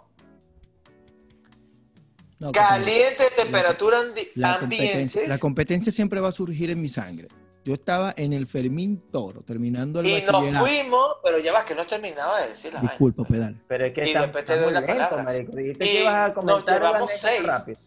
[2.39, 3.97] No, caliente, temperatura
[4.35, 5.27] La competencia, ambiente.
[5.27, 7.27] la competencia siempre va a surgir en mi sangre.
[7.67, 10.65] Yo estaba en el Fermín Toro, terminando el Y nos bachillerato.
[10.65, 12.91] fuimos, pero ya vas que no has terminado de decir la vaina.
[12.91, 13.61] Disculpa, pedal.
[13.67, 15.23] Pero es que Y está, después te doy la lento, palabra.
[15.23, 15.51] marico.
[15.53, 17.43] Dijiste Y que ibas a nos comentar llevamos seis.
[17.45, 17.79] rápido.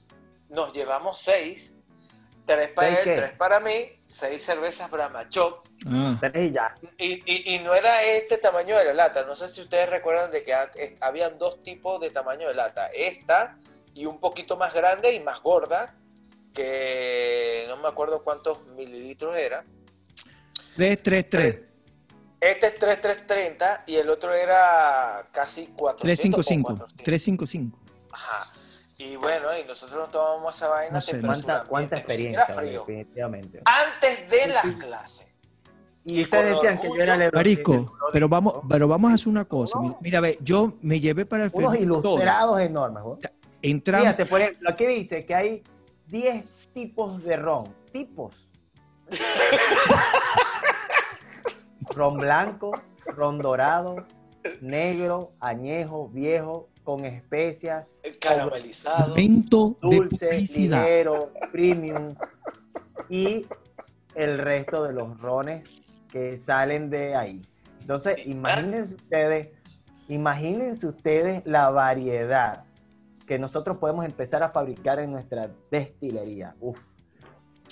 [0.51, 1.79] Nos llevamos seis,
[2.45, 3.15] tres para ¿Seis él, qué?
[3.15, 3.73] tres para mí,
[4.07, 5.67] seis cervezas Brahma Chop.
[5.87, 6.75] Ah, Tres y ya.
[6.99, 9.25] Y, y- y no era este tamaño de la lata.
[9.25, 10.53] No sé si ustedes recuerdan de que
[11.01, 12.89] habían dos tipos de tamaño de lata.
[12.89, 13.57] Esta
[13.95, 15.95] y un poquito más grande y más gorda,
[16.55, 19.65] que no me acuerdo cuántos mililitros era.
[20.77, 21.63] 3, 3, 3.
[22.41, 26.73] Este es 3330 y el otro era casi 400 355.
[26.73, 27.05] o 400.
[27.05, 27.79] 355.
[28.13, 28.53] Ajá.
[28.97, 32.69] Y bueno, y nosotros nos tomamos esa vaina No sé, ¿Cuánta, cuánta ni experiencia, vale,
[32.69, 32.85] frío.
[32.87, 33.63] definitivamente.
[33.65, 35.31] Antes de la clase.
[36.05, 39.45] Y ustedes decían que yo era el Marisco, pero vamos, pero vamos a hacer una
[39.45, 39.79] cosa.
[39.81, 43.03] Mira, Mira, ve, yo me llevé para el Unos ilustrados enormes.
[43.03, 43.19] ¿no?
[43.63, 44.07] Entramos.
[44.07, 45.63] Fíjate, por ejemplo, aquí dice que hay
[46.11, 47.65] 10 tipos de ron.
[47.93, 48.51] Tipos.
[51.95, 52.71] ron blanco,
[53.07, 54.07] ron dorado,
[54.61, 59.15] negro, añejo, viejo, con especias, Caramelizado.
[59.15, 60.83] Dulce, publicidad.
[60.83, 62.15] ligero, premium
[63.09, 63.47] y
[64.15, 65.67] el resto de los rones
[66.11, 67.41] que salen de ahí.
[67.81, 69.49] Entonces, imagínense ustedes,
[70.09, 72.65] imagínense ustedes la variedad
[73.31, 76.57] que nosotros podemos empezar a fabricar en nuestra destilería.
[76.59, 76.81] Uf.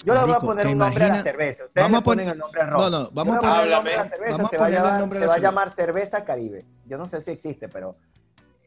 [0.04, 1.64] Yo le voy a poner ¿te un nombre a la cerveza.
[1.64, 2.80] Ustedes Vamos le a poner- el nombre al ron.
[2.80, 4.30] No, no, vamos a poner- el nombre a la cerveza.
[4.36, 5.50] Vamos a se va a ponerle el llamar- nombre a se va a cerveza.
[5.50, 6.64] llamar cerveza Caribe.
[6.86, 7.96] Yo no sé si existe, pero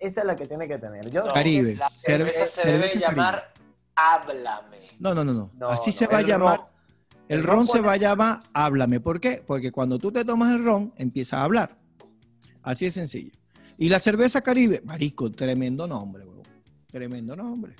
[0.02, 1.10] esa es la que tiene que tener.
[1.10, 1.76] Yo, No, Caribe.
[1.78, 3.22] La Cerve- cerveza se debe cerveza Caribe.
[3.22, 3.54] llamar
[3.96, 4.78] Háblame.
[5.00, 5.50] No, no, no, no.
[5.58, 6.58] No, Así no, se va a llamar.
[6.58, 6.68] ron.
[7.30, 9.00] El ron ron se va a llamar Háblame.
[9.00, 9.42] ¿Por qué?
[9.48, 11.78] Porque cuando tú te tomas el ron, empiezas a hablar.
[12.64, 13.32] Así de sencillo.
[13.78, 16.41] Y la cerveza Caribe, marico, tremendo nombre, weón.
[16.92, 17.74] Tremendo nombre.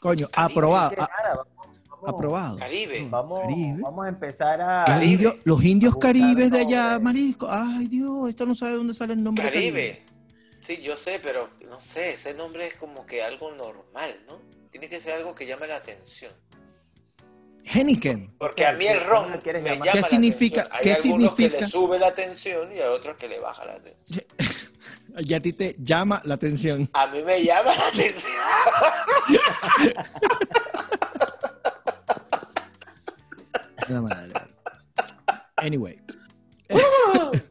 [0.00, 0.90] Coño, Caribe, aprobado.
[0.90, 2.58] Dice, a- nada, vamos- vamos- aprobado.
[2.58, 3.06] Caribe.
[3.10, 3.78] Vamos, Caribe.
[3.82, 4.84] vamos a empezar a.
[4.86, 7.46] Los indios, los indios caribes de allá, marisco.
[7.50, 9.44] Ay, Dios, esto no sabe dónde sale el nombre.
[9.44, 10.04] Caribe.
[10.60, 14.40] Sí, yo sé, pero no sé, ese nombre es como que algo normal, ¿no?
[14.70, 16.32] Tiene que ser algo que llame la atención.
[17.66, 18.34] Henneken.
[18.38, 19.90] Porque a mí el ron ¿cómo me llama?
[19.92, 20.76] ¿Qué la significa- atención.
[20.76, 21.60] Hay qué algunos que significa?
[21.64, 24.24] le sube la atención y a otros que le baja la atención.
[25.18, 26.88] Y a ti te llama la atención.
[26.92, 28.34] A mí me llama la atención.
[33.88, 34.32] La madre.
[35.56, 36.00] Anyway.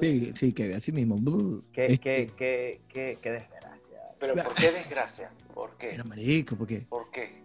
[0.00, 1.20] Sí, sí, que así mismo.
[1.72, 4.00] Qué, este qué, qué, qué, desgracia.
[4.18, 5.30] Pero ¿por qué desgracia?
[5.54, 5.90] ¿Por qué?
[5.92, 6.84] Pero marico, ¿por qué?
[6.88, 7.40] ¿Por qué?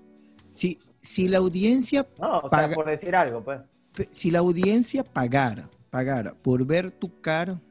[0.51, 2.07] Si, si la audiencia.
[2.19, 3.59] No, o paga, sea, por decir algo, pues.
[4.09, 7.61] Si la audiencia pagara, pagara por ver tu cara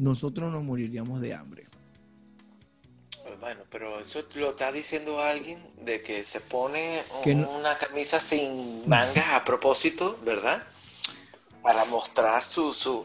[0.00, 1.64] nosotros nos moriríamos de hambre.
[3.40, 8.18] Bueno, pero eso lo está diciendo alguien de que se pone Que no- una camisa
[8.20, 10.62] sin mangas a propósito, ¿verdad?
[11.62, 12.72] Para mostrar su...
[12.72, 13.04] su...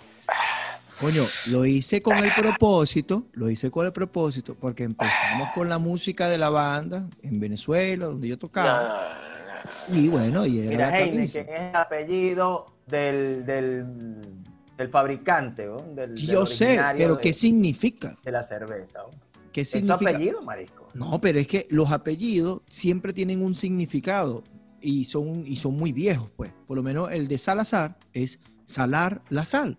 [1.00, 5.78] Coño, lo hice con el propósito, lo hice con el propósito, porque empezamos con la
[5.78, 8.82] música de la banda en Venezuela, donde yo tocaba.
[8.82, 10.00] no, no, no.
[10.00, 13.86] Y bueno, y era Mira, la es el apellido del, del,
[14.78, 15.78] del fabricante, ¿no?
[15.78, 18.16] Del, Sí, del yo sé, pero de, ¿qué significa?
[18.24, 19.00] de la cerveza.
[19.00, 19.12] ¿no?
[19.52, 20.12] ¿Qué ¿Es tu significa?
[20.12, 20.90] apellido, marisco?
[20.94, 24.44] No, pero es que los apellidos siempre tienen un significado
[24.82, 26.52] y son, y son muy viejos, pues.
[26.68, 29.78] Por lo menos el de Salazar es salar la sal.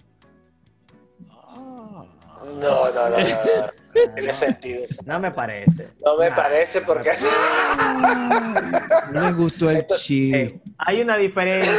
[2.61, 4.14] No, no, no, no, no.
[4.14, 5.02] Tiene sentido eso.
[5.06, 5.88] No me parece.
[6.04, 7.26] No me Nah, parece porque me así...
[9.12, 10.42] No les gustó el chiste.
[10.42, 11.72] Eh, hay una diferencia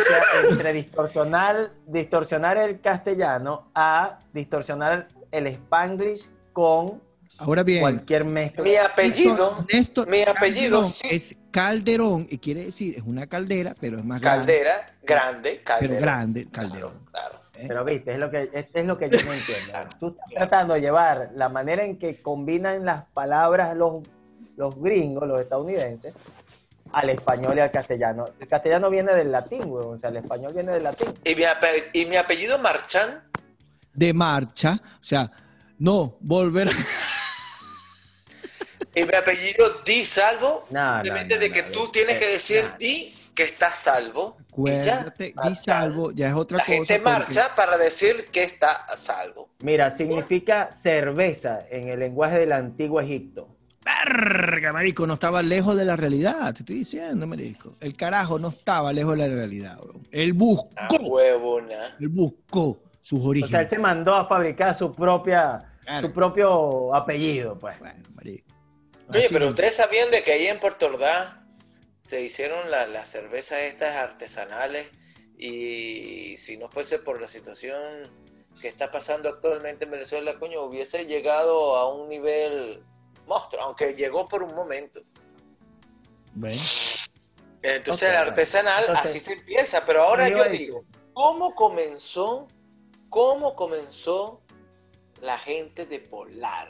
[0.49, 7.01] entre distorsionar, distorsionar el castellano a distorsionar el spanglish con
[7.39, 8.63] Ahora bien, cualquier mezcla.
[8.63, 11.07] Mi apellido, Néstor- Néstor mi apellido Calderón sí.
[11.15, 14.39] es Calderón, y quiere decir, es una caldera, pero es más grande.
[14.45, 15.89] Caldera, grande, caldera.
[15.93, 16.93] Pero grande, Calderón.
[17.11, 17.35] Claro.
[17.65, 19.73] Pero viste, es lo que, es, es lo que yo no entiendo.
[19.99, 24.03] Tú estás tratando de llevar la manera en que combinan las palabras los,
[24.57, 26.13] los gringos, los estadounidenses,
[26.93, 28.25] al español y al castellano.
[28.39, 29.95] El castellano viene del latín, weón.
[29.95, 31.07] O sea, el español viene del latín.
[31.23, 33.23] Y mi, ape- y mi apellido Marchán,
[33.93, 35.31] De marcha, o sea,
[35.79, 36.69] no, volver
[38.95, 41.91] y mi apellido Di Salvo, No, no, simplemente no, de no, que no, tú no,
[41.91, 42.77] tienes no, que decir no.
[42.79, 44.35] Di que estás salvo.
[44.39, 44.47] y ya,
[44.95, 45.55] Acuérdate, di Marchán.
[45.55, 46.73] salvo, ya es otra La cosa.
[46.75, 49.49] gente porque- marcha para decir que está a salvo.
[49.59, 53.47] Mira, significa cerveza en el lenguaje del antiguo Egipto.
[53.85, 57.73] Verga, marico, no estaba lejos de la realidad, te estoy diciendo, marico.
[57.79, 60.01] El carajo no estaba lejos de la realidad, bro.
[60.11, 61.95] Él buscó, Ah, huevona.
[61.99, 63.69] él buscó sus O sea, él orígenes.
[63.69, 66.07] se mandó a fabricar su propia, Claro.
[66.07, 67.77] su propio apellido, pues.
[67.79, 68.45] Bueno, marico.
[69.09, 71.29] Oye, Así pero ustedes sabían de que ahí en Puerto Ordaz
[72.07, 74.87] se hicieron la- las cervezas estas artesanales
[75.37, 77.83] y si no fuese por la situación
[78.61, 82.81] que está pasando actualmente en Venezuela, coño, hubiese llegado a un nivel
[83.27, 85.01] monstruo, aunque llegó por un momento.
[86.33, 86.61] Bueno,
[87.61, 92.47] Entonces el artesanal así se empieza, pero ahora yo digo, ¿cómo comenzó,
[93.09, 94.41] cómo comenzó
[95.19, 96.69] la gente de Polar?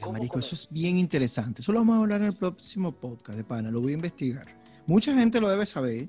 [0.00, 1.62] ¿Cómo marico, eso es bien interesante.
[1.62, 4.46] Eso lo vamos a hablar en el próximo podcast de pana, lo voy a investigar.
[4.86, 6.08] Mucha gente lo debe saber,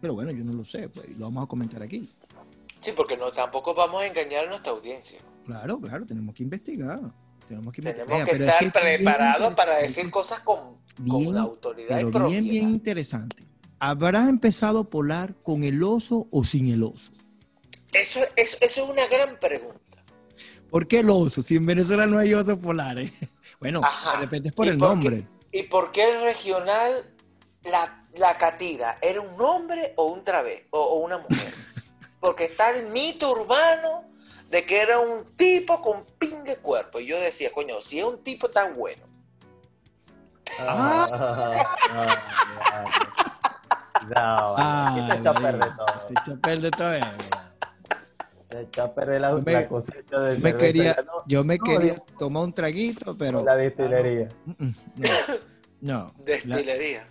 [0.00, 2.08] pero bueno, yo no lo sé, pues lo vamos a comentar aquí.
[2.80, 5.18] Sí, porque no, tampoco vamos a engañar a nuestra audiencia.
[5.46, 7.00] Claro, claro, tenemos que investigar.
[7.48, 7.82] Tenemos que.
[7.82, 10.58] Tenemos que es estar que preparados para decir cosas con,
[10.98, 12.42] Bien, con autoridad y Pero propiedad.
[12.42, 13.36] bien, bien interesante.
[13.78, 17.12] ¿Habrá empezado Polar con el oso o sin el oso?
[17.92, 19.80] Eso, eso, eso es una gran pregunta.
[20.70, 21.42] ¿Por qué el oso?
[21.42, 23.12] Si en Venezuela no hay osos polares.
[23.60, 24.12] Bueno, Ajá.
[24.12, 24.94] de repente es por ¿Y el por qué?
[24.94, 25.26] nombre.
[25.50, 26.92] ¿Y por qué el regional,
[27.64, 31.52] la, la catira, era un hombre o un través o, o una mujer?
[32.20, 34.04] Porque está el mito urbano
[34.48, 37.00] de que era un tipo con pingue cuerpo.
[37.00, 39.02] Y yo decía, coño, si es un tipo tan bueno,
[40.60, 41.08] Ah,
[45.08, 45.86] no, echó a perder todo.
[46.06, 46.92] Se echó a perder todo.
[48.50, 51.22] Eh, Te echó a perder la, Yo me- la cosecha de Yo me quería, no-
[51.26, 53.44] yo me no, quería tomar un traguito, pero.
[53.44, 54.28] la destilería.
[54.46, 55.08] Mm, mm, No.
[55.80, 56.14] no.
[56.26, 57.08] La- destilería.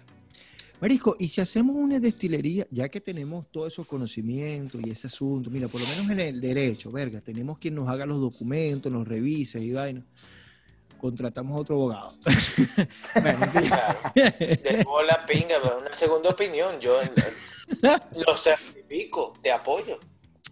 [0.80, 5.50] Marisco, y si hacemos una destilería, ya que tenemos todos esos conocimientos y ese asunto,
[5.50, 9.08] mira, por lo menos en el derecho, verga, tenemos quien nos haga los documentos, nos
[9.08, 10.06] revise y vaina.
[11.00, 12.18] Contratamos a otro abogado.
[13.22, 13.40] Bueno.
[14.64, 16.80] Dejó la pinga, pero una segunda opinión.
[16.80, 16.94] Yo
[18.26, 20.00] lo certifico, te apoyo.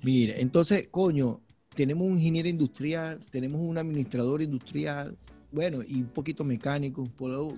[0.05, 1.41] Mire, entonces, coño,
[1.73, 5.17] tenemos un ingeniero industrial, tenemos un administrador industrial,
[5.51, 7.57] bueno, y un poquito mecánico, por lo-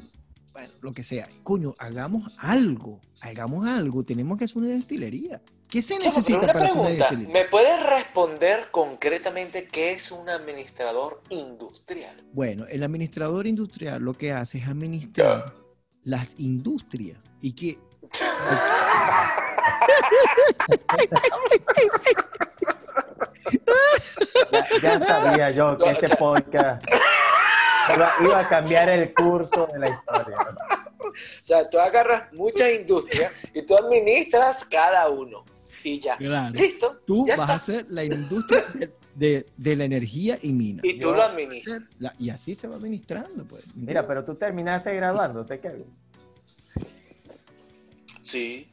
[0.54, 1.28] bueno, lo que sea.
[1.44, 5.42] Coño, hagamos algo, hagamos algo, tenemos que hacer una destilería.
[5.70, 7.44] ¿Qué se necesita una para hacer una pregunta, destilería?
[7.44, 12.24] ¿me puedes responder concretamente qué es un administrador industrial?
[12.32, 15.54] Bueno, el administrador industrial lo que hace es administrar
[16.04, 17.78] las industrias y que
[24.52, 26.86] Ya, ya sabía yo que este podcast
[27.96, 30.38] iba, iba a cambiar el curso de la historia.
[31.00, 35.46] O sea, tú agarras muchas industrias y tú administras cada uno.
[35.84, 36.18] Y ya.
[36.18, 36.54] Claro.
[36.54, 37.00] Listo.
[37.06, 38.64] tú ya vas a hacer la industria
[39.16, 40.82] de, de la energía y mina.
[40.84, 41.82] Y tú Yo- lo administras.
[42.00, 43.64] La- y así se va administrando, pues.
[43.76, 45.86] Mira, pero tú terminaste graduándote, Kevin.
[48.22, 48.70] Sí.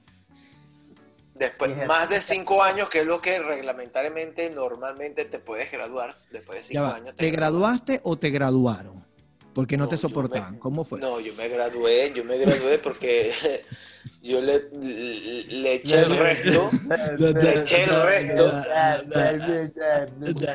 [1.35, 6.15] Después, más de cinco años, que es lo que reglamentariamente normalmente te puedes graduar.
[6.31, 7.17] Después de cinco va, años.
[7.17, 7.63] ¿Te gradúas.
[7.71, 9.05] graduaste o te graduaron?
[9.53, 10.55] Porque no, No, te soportaban.
[10.55, 11.01] me- ¿Cómo fue?
[11.01, 13.33] No, yo me gradué, yo me gradué porque
[14.23, 16.71] yo le, le, le eché el resto.
[17.19, 18.53] Le eché el resto.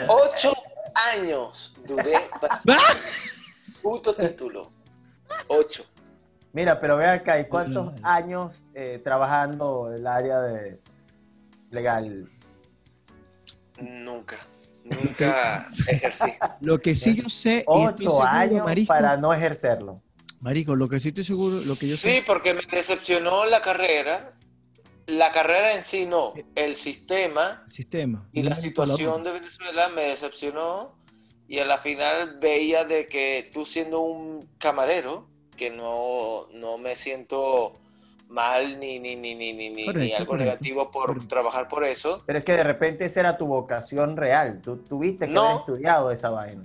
[0.08, 0.54] Ocho
[1.14, 2.60] años duré para
[3.82, 4.70] puto título.
[5.48, 5.86] Ocho.
[6.54, 10.80] Mira, pero ve acá, ¿y cuántos años eh, trabajando en el área de
[11.70, 12.28] legal?
[13.80, 14.38] Nunca,
[14.84, 16.32] nunca ejercí.
[16.62, 20.02] Lo que sí yo sé, y Ocho seguro, años Marico, para no ejercerlo.
[20.42, 23.62] Marico, lo que sí estoy seguro, lo que yo Sí, sé, porque me decepcionó la
[23.62, 24.34] carrera.
[25.08, 28.30] La carrera en sí no, el sistema el sistema.
[28.32, 31.00] y la situación de Venezuela me decepcionó
[31.48, 35.28] y a la final veía de que tú siendo un camarero,
[35.60, 37.74] que no, no me siento
[38.30, 41.28] mal ni, ni, ni, ni, ni, ni- ni Correcto, algo correcto, negativo por correcto.
[41.28, 42.24] trabajar por eso.
[42.26, 44.62] Pero es que de repente esa era tu vocación real.
[44.64, 45.42] Tú tuviste que No.
[45.46, 46.64] haber estudiado esa vaina.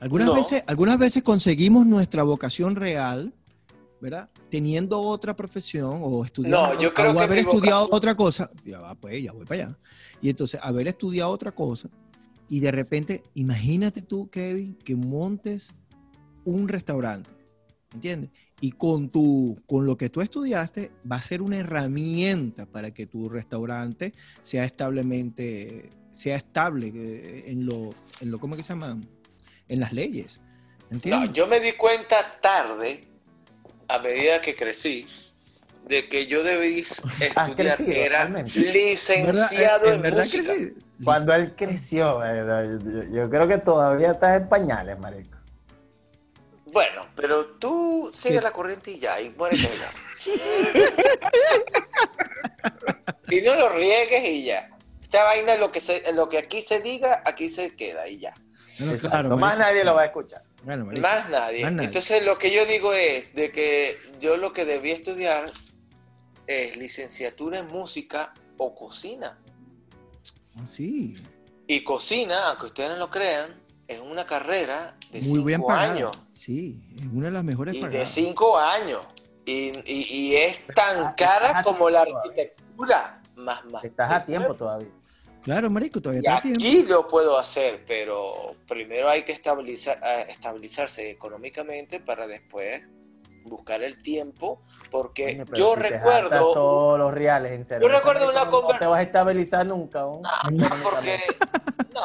[0.00, 0.34] Algunas, No.
[0.34, 3.32] veces, algunas veces conseguimos nuestra vocación real,
[4.02, 4.28] ¿verdad?
[4.50, 8.50] Teniendo otra profesión o estudiando, No, yo creo o que haber estudiado vocación- otra cosa,
[8.66, 9.76] ya va, pues, ya voy para allá.
[10.20, 11.88] Y entonces, haber estudiado otra cosa
[12.50, 15.72] y de repente, imagínate tú, Kevin, que montes
[16.44, 17.30] un restaurante,
[17.94, 18.30] ¿entiendes?
[18.60, 23.06] Y con, tu, con lo que tú estudiaste va a ser una herramienta para que
[23.06, 28.98] tu restaurante sea establemente, sea estable eh, en lo, en lo ¿cómo que se llama?
[29.68, 30.40] En las leyes.
[30.90, 31.32] No, ¿Entiendes?
[31.32, 33.04] yo me di cuenta tarde,
[33.88, 35.06] a medida que crecí,
[35.88, 36.80] de que yo debí
[37.20, 38.60] estudiar, crecido, era realmente.
[38.60, 40.54] licenciado ¿En en, verdad que música.
[40.54, 40.74] sí?
[41.02, 45.39] Cuando él creció, eh, yo, yo creo que todavía estás en pañales, marico.
[46.72, 48.40] Bueno, pero tú sigue ¿Qué?
[48.42, 49.90] la corriente y ya, y muérete ya.
[53.30, 54.70] y no lo riegues y ya.
[55.02, 58.34] Esta vaina, lo que, se, lo que aquí se diga, aquí se queda y ya.
[58.78, 60.42] No, claro, Más nadie lo va a escuchar.
[60.62, 60.84] Bueno.
[61.00, 61.64] Más nadie.
[61.64, 61.86] Más nadie.
[61.86, 65.50] Entonces, lo que yo digo es de que yo lo que debí estudiar
[66.46, 69.38] es licenciatura en música o cocina.
[70.56, 71.16] Ah, Sí,
[71.66, 73.54] Y cocina, aunque ustedes no lo crean,
[73.88, 75.92] es una carrera de muy bien cinco pagada.
[75.92, 76.26] años.
[76.32, 78.10] Sí, es una de las mejores Y de pagadas.
[78.10, 79.00] cinco años.
[79.46, 82.42] Y, y- y es tan estás- cara como la tiempo todavía.
[82.42, 83.22] arquitectura.
[83.36, 83.84] Más, más.
[83.84, 84.88] Estás a tiempo todavía.
[85.42, 86.60] Claro, marico, todavía está a tiempo.
[86.60, 92.90] aquí lo puedo hacer, pero primero hay que estabilizar, eh, estabilizarse económicamente para después
[93.44, 98.42] buscar el tiempo, porque pero yo si recuerdo, todos los reales en cerveza, recuerdo marico,
[98.42, 100.00] una no conver- te vas a estabilizar nunca.
[100.00, 100.20] ¿no?
[100.52, 101.18] no, porque,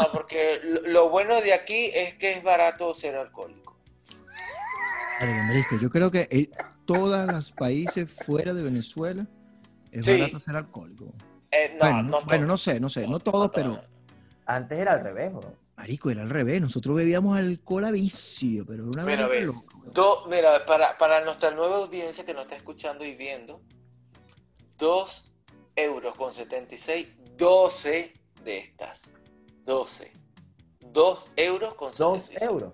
[0.01, 3.75] no, porque lo lo bueno de aquí es que es barato ser alcohólico.
[5.81, 6.49] Yo creo que en
[6.85, 9.25] todos los países fuera de Venezuela
[9.91, 10.19] es Sí.
[10.19, 11.05] barato ser alcohólico.
[11.51, 12.47] Eh, no, bueno, no, no, bueno, todo.
[12.47, 13.81] no sé, no sé, no todos, pero
[14.45, 15.41] Antes era al revés, ¿no?
[15.77, 16.61] marico, era al revés.
[16.61, 19.93] Nosotros bebíamos alcohol a vicio, pero era una Mira, vaina ve, loca, weón.
[19.93, 23.61] Do- mira, para, para nuestra nueva audiencia que nos está escuchando y viendo,
[24.77, 25.31] 2
[25.77, 29.13] euros con 76, 12 de estas.
[29.65, 30.11] 12.
[30.79, 32.41] 2 euros con Dos 76.
[32.49, 32.73] euros.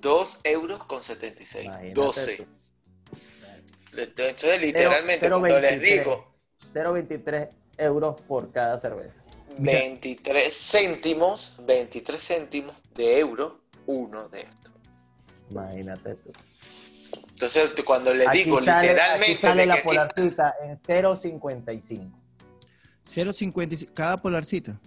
[0.00, 1.64] 2 euros con 76.
[1.66, 2.36] Imagínate 12.
[2.36, 2.46] tú.
[3.96, 5.98] Entonces, literalmente, Cero- cero cuando les 23.
[6.00, 6.34] digo
[6.72, 7.48] 0.23
[7.78, 9.22] euros por cada cerveza.
[9.58, 14.72] 23 céntimos, 23 céntimos de euro, uno de estos.
[15.50, 16.32] Imagínate tú.
[17.32, 22.12] Entonces, cuando les Aquí digo sale, literalmente aquí sale la aquí- polarcita en 0.55.
[23.04, 24.78] 0.55, cada polarcita.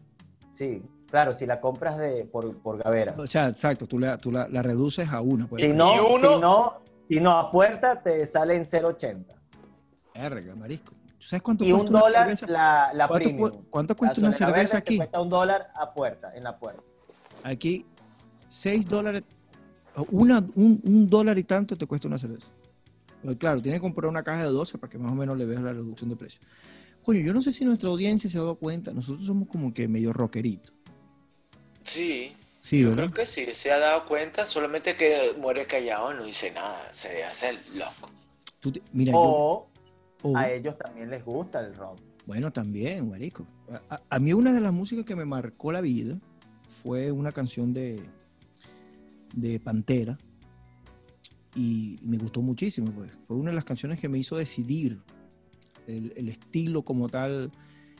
[0.53, 3.15] Sí, claro, si la compras de por, por gavera.
[3.17, 5.47] O sea, exacto, tú la, tú la, la reduces a una.
[5.47, 5.61] Pues.
[5.61, 6.73] Si no, Y uno- si no,
[7.09, 9.25] si no a puerta te sale en 0.80.
[10.15, 10.93] Verga, marisco.
[10.93, 12.47] ¿Tú sabes cuánto Y un cuesta una cerveza?
[12.47, 13.49] la, la ¿Cuánto, premium.
[13.49, 14.97] cu- cuánto La cuesta una cerveza aquí?
[14.97, 16.81] cuesta un dólar a puerta, en la puerta.
[17.45, 17.85] Aquí,
[18.47, 19.23] 6 dólares,
[20.11, 22.51] una, un, un dólar y tanto te cuesta una cerveza.
[23.21, 25.45] Pero claro, tienes que comprar una caja de 12 para que más o menos le
[25.45, 26.41] veas la reducción de precio.
[27.03, 29.87] Coño, yo no sé si nuestra audiencia se ha dado cuenta, nosotros somos como que
[29.87, 30.73] medio rockeritos.
[31.83, 36.23] Sí, Sí, yo creo que sí, se ha dado cuenta, solamente que muere callado, no
[36.23, 38.09] dice nada, se hace el loco.
[38.61, 39.67] Tú te- mira, yo-
[40.21, 41.99] O a ellos también les gusta el rock.
[42.25, 43.45] bueno, también, marico.
[44.09, 46.17] A mí una de las músicas que me marcó la vida
[46.69, 48.01] fue una canción de,
[49.35, 50.17] de Pantera
[51.55, 53.11] y me gustó muchísimo, pues.
[53.27, 55.01] Fue una de las canciones que me hizo decidir
[55.87, 57.51] el, el estilo como tal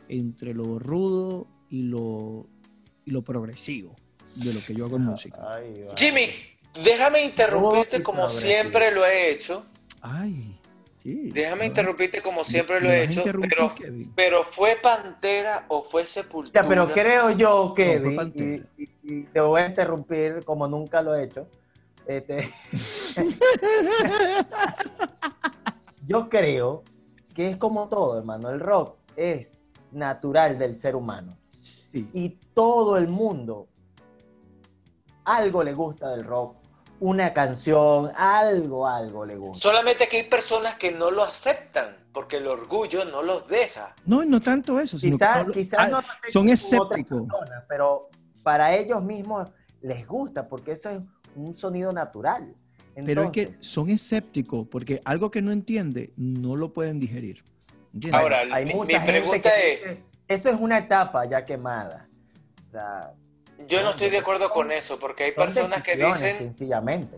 [0.10, 2.48] entre lo rudo y lo
[3.06, 3.96] y lo progresivo
[4.36, 5.38] de lo que yo hago en música.
[5.54, 5.86] Ay.
[5.98, 6.28] Jimmy,
[6.84, 8.48] déjame interrumpirte como progresivo.
[8.52, 9.66] siempre lo he hecho.
[10.02, 10.56] Ay,
[10.98, 11.32] sí.
[11.32, 13.24] Déjame interrumpirte como siempre lo he hecho.
[13.24, 13.72] Pero,
[14.16, 16.62] pero ¿fue Pantera o fue Sepultura?
[16.64, 21.26] Ya, pero creo yo, Kevin, y- y te voy a interrumpir como nunca lo he
[21.26, 21.48] hecho.
[22.08, 22.50] Este,
[26.08, 26.84] yo creo
[27.34, 28.50] que es como todo, hermano.
[28.50, 29.62] El rock es
[29.92, 31.38] natural del ser humano.
[31.62, 32.10] Sí.
[32.14, 33.68] Y todo el mundo
[35.26, 36.58] algo le gusta del rock.
[37.00, 39.62] Una canción, algo, algo le gusta.
[39.62, 43.96] Solamente que hay personas que no lo aceptan porque el orgullo no los deja.
[44.06, 47.24] No, no tanto eso, sino que Quizás ah, no lo acepten son escépticos.
[47.24, 48.10] personas, pero
[48.44, 49.50] para ellos mismos
[49.82, 51.02] les gusta porque eso es
[51.36, 52.56] un sonido natural.
[52.96, 57.44] Pero es que son escépticos porque algo que no entiende no lo pueden digerir.
[57.94, 58.22] ¿Entiendes?
[58.22, 61.44] Ahora, hay mi, mucha mi gente pregunta que es, dice, eso es una etapa ya
[61.46, 62.08] quemada.
[62.68, 63.14] O sea,
[63.68, 67.18] yo no estoy de acuerdo son- con eso porque hay son personas que dicen, sencillamente.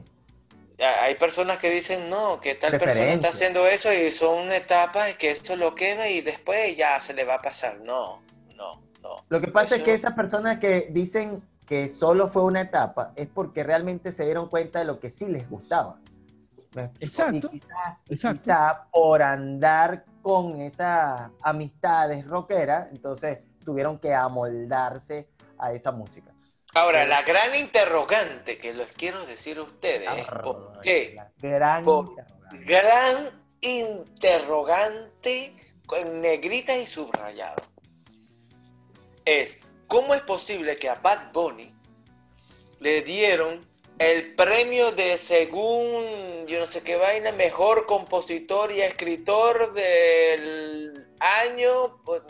[1.01, 5.13] hay personas que dicen no, que tal persona está haciendo eso y son etapas y
[5.15, 7.79] que eso lo queda y después ya se le va a pasar.
[7.81, 8.21] No,
[8.55, 9.25] no, no.
[9.29, 13.27] Lo que pasa es que esas personas que dicen que solo fue una etapa es
[13.27, 15.99] porque realmente se dieron cuenta de lo que sí les gustaba.
[16.99, 18.39] Exacto, Y quizás, exacto.
[18.41, 26.31] quizá por andar con esas amistades rockeras, entonces tuvieron que amoldarse a esa música.
[26.73, 31.17] Ahora, Pero- la gran interrogante que les quiero decir a ustedes es ¿por qué?
[31.37, 32.65] Gran Por- interrogante.
[32.65, 33.29] Gran
[33.61, 35.55] interrogante
[35.85, 37.61] con negrita y subrayado.
[39.23, 41.71] Es, ¿cómo es posible que a Bad Bunny
[42.79, 43.61] le dieron
[43.97, 52.01] el premio de según, yo no sé qué vaina, mejor compositor y escritor del año
[52.03, 52.21] pues,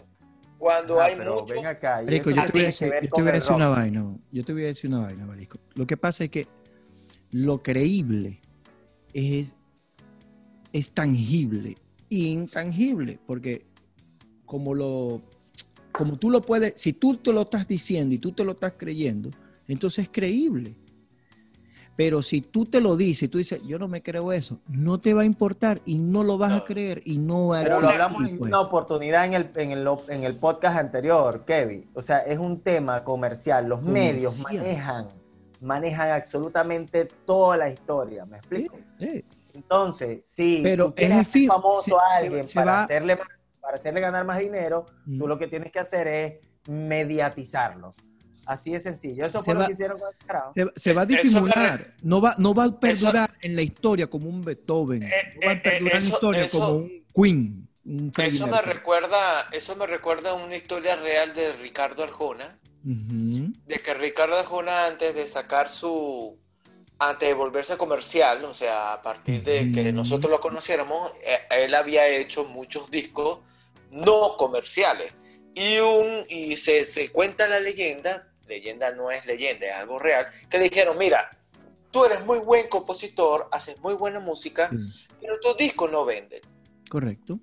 [0.57, 1.55] cuando Ah, hay pero mucho...
[1.55, 3.33] ven acá, eso yo te voy a decir, que ver yo te con voy a
[3.33, 4.17] el decir una vaina.
[4.31, 5.59] Yo te voy a decir una vaina, Marisco.
[5.73, 6.47] Lo que pasa es que
[7.31, 8.39] lo creíble
[9.13, 9.57] es,
[10.71, 11.77] es tangible,
[12.09, 13.65] intangible, porque
[14.45, 15.21] como lo
[15.97, 18.73] como tú lo puedes, si tú te lo estás diciendo y tú te lo estás
[18.77, 19.29] creyendo,
[19.67, 20.75] entonces es creíble.
[21.97, 24.99] Pero si tú te lo dices y tú dices, yo no me creo eso, no
[24.99, 27.79] te va a importar y no lo vas a creer y no va a Pero
[27.79, 28.49] lo hablamos en pues.
[28.51, 31.89] una oportunidad en el, en, el, en el podcast anterior, Kevin.
[31.93, 33.67] O sea, es un tema comercial.
[33.69, 35.07] Los medios manejan,
[35.61, 38.25] manejan absolutamente toda la historia.
[38.25, 38.75] ¿Me explico?
[38.99, 39.23] Eh,
[39.53, 42.83] Entonces, si Pero tú quieres es hacer famoso se- a se- alguien se para, va-
[42.83, 43.27] hacerle, más-
[43.65, 45.17] para hacerle ganar más dinero, Mm.
[45.19, 46.33] tú lo que tienes que hacer es
[46.67, 47.95] mediatizarlo.
[48.45, 49.23] Así de sencillo.
[49.25, 50.53] Eso Se fue va- lo que hicieron con el carajo.
[50.53, 54.07] Se, se va a Eso difuminar, no va, no va a perdurar en la historia
[54.07, 55.09] como un Beethoven, Eh,
[55.41, 58.45] no va a eh, perdurar en la eso- historia eso- como un Queen, un Eso
[58.47, 63.51] me recuerda, eso me recuerda a una historia real de Ricardo Arjona, Ujú.
[63.65, 66.37] de que Ricardo Arjona antes de sacar su,
[66.99, 71.73] antes de volverse comercial, o sea, a partir de que nosotros lo conociéramos, eh, él
[71.73, 73.39] había hecho muchos discos
[73.91, 75.13] no comerciales.
[75.53, 80.27] Y, un, y se, se cuenta la leyenda, leyenda no es leyenda, es algo real,
[80.49, 81.29] que le dijeron, mira,
[81.91, 84.77] tú eres muy buen compositor, haces muy buena música, Sí,
[85.21, 86.41] pero tus discos no venden.
[86.89, 87.39] correcto.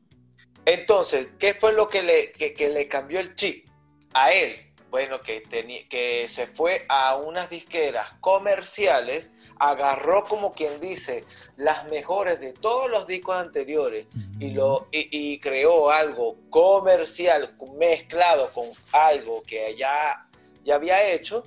[0.64, 3.66] Entonces, ¿qué fue lo que le, que, que le cambió el chip
[4.12, 4.54] a él?
[4.92, 5.42] Bueno, que,
[5.88, 11.24] que se fue a unas disqueras comerciales, agarró como quien dice
[11.56, 14.06] las mejores de todos los discos anteriores
[14.38, 20.28] y, lo, y, y creó algo comercial mezclado con algo que ya,
[20.62, 21.46] ya había hecho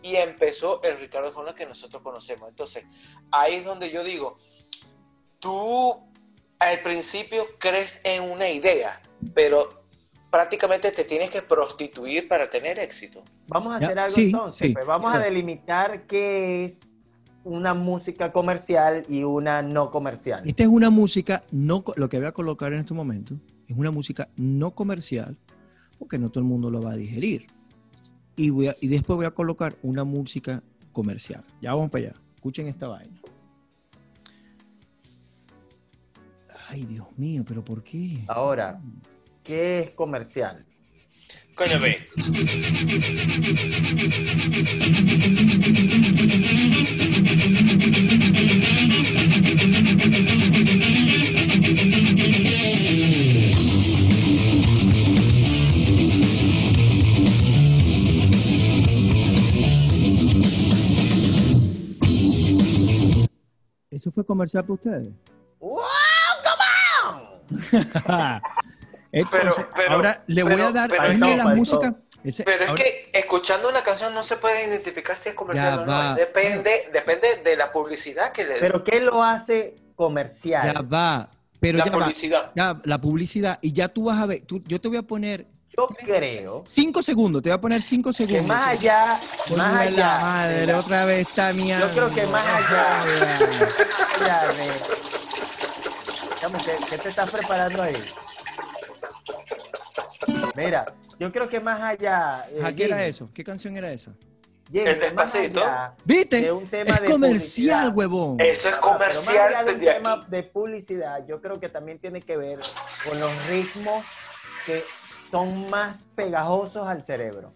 [0.00, 2.48] y empezó el Ricardo Arjona que nosotros conocemos.
[2.48, 2.86] Entonces,
[3.30, 4.38] ahí es donde yo digo,
[5.38, 6.02] tú
[6.58, 9.02] al principio crees en una idea,
[9.34, 9.84] pero
[10.40, 13.22] prácticamente te tienes que prostituir para tener éxito.
[13.48, 14.68] Vamos a Ya, hacer algo sí, entonces.
[14.68, 16.92] sí, pues vamos a delimitar qué es
[17.42, 20.42] una música comercial y una no comercial.
[20.44, 23.34] Esta es una música, no, lo que voy a colocar en este momento,
[23.66, 25.38] es una música no comercial,
[25.98, 27.46] porque no todo el mundo lo va a digerir.
[28.36, 30.62] Y, voy a- y después voy a colocar una música
[30.92, 31.42] comercial.
[31.62, 32.16] Ya vamos para allá.
[32.34, 33.16] Escuchen esta vaina.
[36.68, 38.18] Ay, Dios mío, pero ¿por qué?
[38.28, 38.78] Ahora,
[39.46, 40.66] ¿qué es comercial?
[41.54, 41.98] Coño, ve.
[63.90, 65.14] ¿Eso fue comercial para ustedes?
[65.58, 65.80] ¡Wow!
[66.44, 66.64] ¡Come
[68.12, 68.42] on!
[69.12, 71.56] Entonces, pero- ahora le voy pero- a dar, pero es que no, la faltó.
[71.56, 71.94] música,
[72.24, 75.76] Ese- Pero es ahora- que escuchando una canción no se puede identificar si es comercial
[75.76, 75.92] Ya o no.
[75.92, 76.14] va.
[76.16, 78.60] Depende, depende de la publicidad que le den.
[78.60, 80.72] Pero ¿qué lo hace comercial?
[80.74, 81.30] Ya va,
[81.60, 81.98] pero la ya va.
[81.98, 82.50] publicidad.
[82.56, 85.46] Ya, la publicidad, y ya tú vas a ver, tú- yo te voy a poner
[85.76, 88.46] Yo creo cinco segundos, te voy a poner cinco que segundos.
[88.48, 89.20] más allá,
[89.56, 91.86] más allá, la madre, otra vez está mierda.
[91.86, 94.70] yo creo que más allá, más allá de-
[96.40, 97.94] Chamo, ¿qué, qué te estás preparando ahí?
[100.56, 100.84] Mira,
[101.18, 102.46] yo creo que más allá.
[102.74, 103.28] Qué era eso?
[103.32, 104.14] ¿Qué canción era esa?
[104.72, 105.62] El despacito.
[106.04, 106.40] ¿Viste?
[106.40, 108.40] De es comercial, huevón.
[108.40, 109.34] Eso es comercial.
[109.34, 112.58] Pero más allá de un tema de publicidad, yo creo que también tiene que ver
[113.08, 114.04] con los ritmos
[114.64, 114.82] que
[115.30, 117.52] son más pegajosos al cerebro.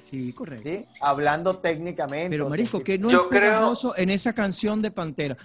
[0.00, 0.88] Sí, correcto.
[1.00, 2.30] Hablando técnicamente.
[2.30, 5.36] Pero Marisco, que no es pegajoso en esa canción de Pantera.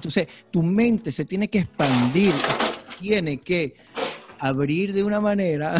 [0.00, 2.32] Entonces, tu mente se tiene que expandir,
[2.98, 3.74] tiene que
[4.38, 5.74] abrir de una manera.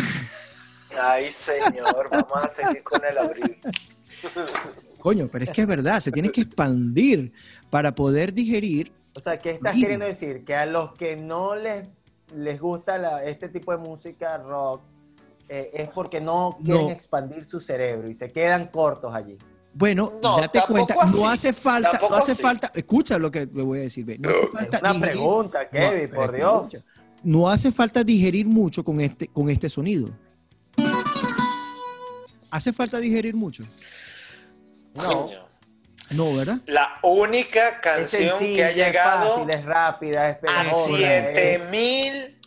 [1.01, 3.59] Ay, señor, vamos a seguir con el abril.
[5.01, 7.33] Coño, pero es que es verdad, se tiene que expandir
[7.71, 8.93] para poder digerir.
[9.17, 10.45] O sea, ¿qué estás queriendo decir?
[10.45, 11.89] Que a los que no les,
[12.35, 14.83] les gusta la- este tipo de música rock
[15.49, 16.91] eh, es porque no quieren No.
[16.91, 19.37] expandir su cerebro y se quedan cortos allí.
[19.73, 21.21] Bueno, No, date cuenta, así.
[21.21, 22.43] no hace falta, Tampoco no hace así.
[22.43, 25.01] falta, escucha lo que le voy a decir, ve, no hace falta Es una digerir-
[25.01, 26.75] pregunta, Kevin, No, por Dios.
[26.75, 26.93] escucha,
[27.23, 30.09] No hace falta digerir mucho con este, con este sonido.
[32.51, 33.65] ¿Hace falta digerir mucho?
[34.95, 35.05] No.
[35.27, 35.49] Coño.
[36.17, 36.57] No, ¿verdad?
[36.67, 40.97] La única Es canción sencilla, que ha es llegado fácil, es rápida, es a pegajosa.
[40.97, 42.39] 7 es- mil,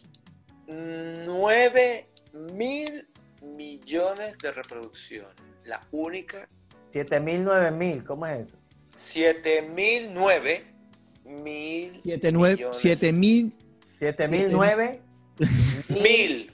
[1.28, 2.08] 9
[2.56, 3.08] mil
[3.56, 5.36] millones de reproducciones.
[5.66, 6.48] La única,
[6.86, 8.56] 7000, 9000, ¿cómo es eso?
[8.96, 10.66] 7 mil, 9
[11.26, 12.00] mil.
[12.02, 12.78] Siete, nueve, millones.
[12.78, 13.54] siete mil.
[14.02, 15.00] 7009
[16.02, 16.52] Mil.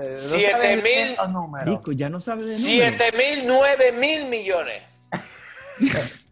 [0.00, 1.16] Eh, Siete mil-
[1.64, 2.94] Rico, ya no sabe de números.
[2.98, 4.82] 7 mil, 9 mil millones.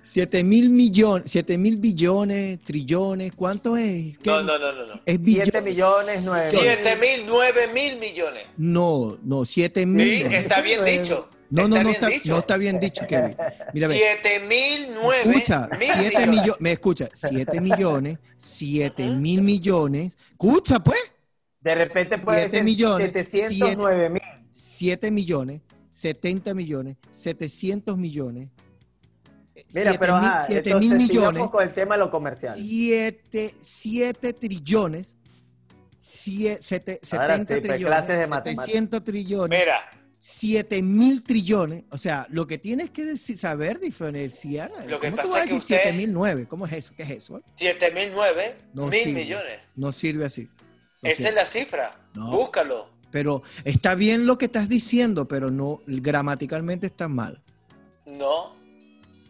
[0.00, 4.16] Siete mil millones, siete mil billones, trillones, ¿cuánto es?
[4.18, 4.46] ¿Qué No, es?
[4.46, 4.86] no, no, no.
[4.86, 4.94] no.
[5.04, 5.64] Es 7 billones.
[5.64, 8.46] millones, 9 7 mil, 9 mil millones.
[8.56, 10.32] No, no, siete Sí, mil.
[10.32, 11.28] está bien dicho.
[11.52, 13.36] No, no, no está, no está bien dicho, Kevin.
[13.74, 14.00] Mira, ve.
[14.22, 16.60] 7 mil, 9 Escucha, mil 7 millones.
[16.60, 21.12] me escucha, 7 millones, 7 mil millones, escucha pues,
[21.60, 24.22] De repente puede Siete ser millones, 709 mil.
[24.50, 28.48] 7 millones, 70 millones, 700 millones,
[29.54, 32.54] Mira, 7 pero mil, ajá, 7 entonces mil millones, con el tema de lo comercial.
[32.54, 35.16] 7, 7 trillones,
[35.98, 38.64] 7, Ahora 70 sí, pues, trillones, clases de matemáticas.
[38.64, 44.70] 700 trillones, Mira, 7 mil trillones, o sea, lo que tienes que decir- saber diferenciar,
[44.88, 46.46] Lo que ¿cómo pasa tú vas a decir usted- 7 mil 9?
[46.46, 46.94] ¿Cómo es eso?
[46.96, 47.42] ¿Qué es eso?
[47.56, 49.20] 7 mil, 9 No mil sirve.
[49.20, 49.58] millones.
[49.74, 50.48] No sirve así.
[51.02, 51.28] No Esa sirve.
[51.30, 52.08] es la cifra.
[52.14, 52.30] No.
[52.36, 52.88] Búscalo.
[53.10, 57.42] Pero está bien lo que estás diciendo, pero no gramaticalmente está mal.
[58.06, 58.54] No.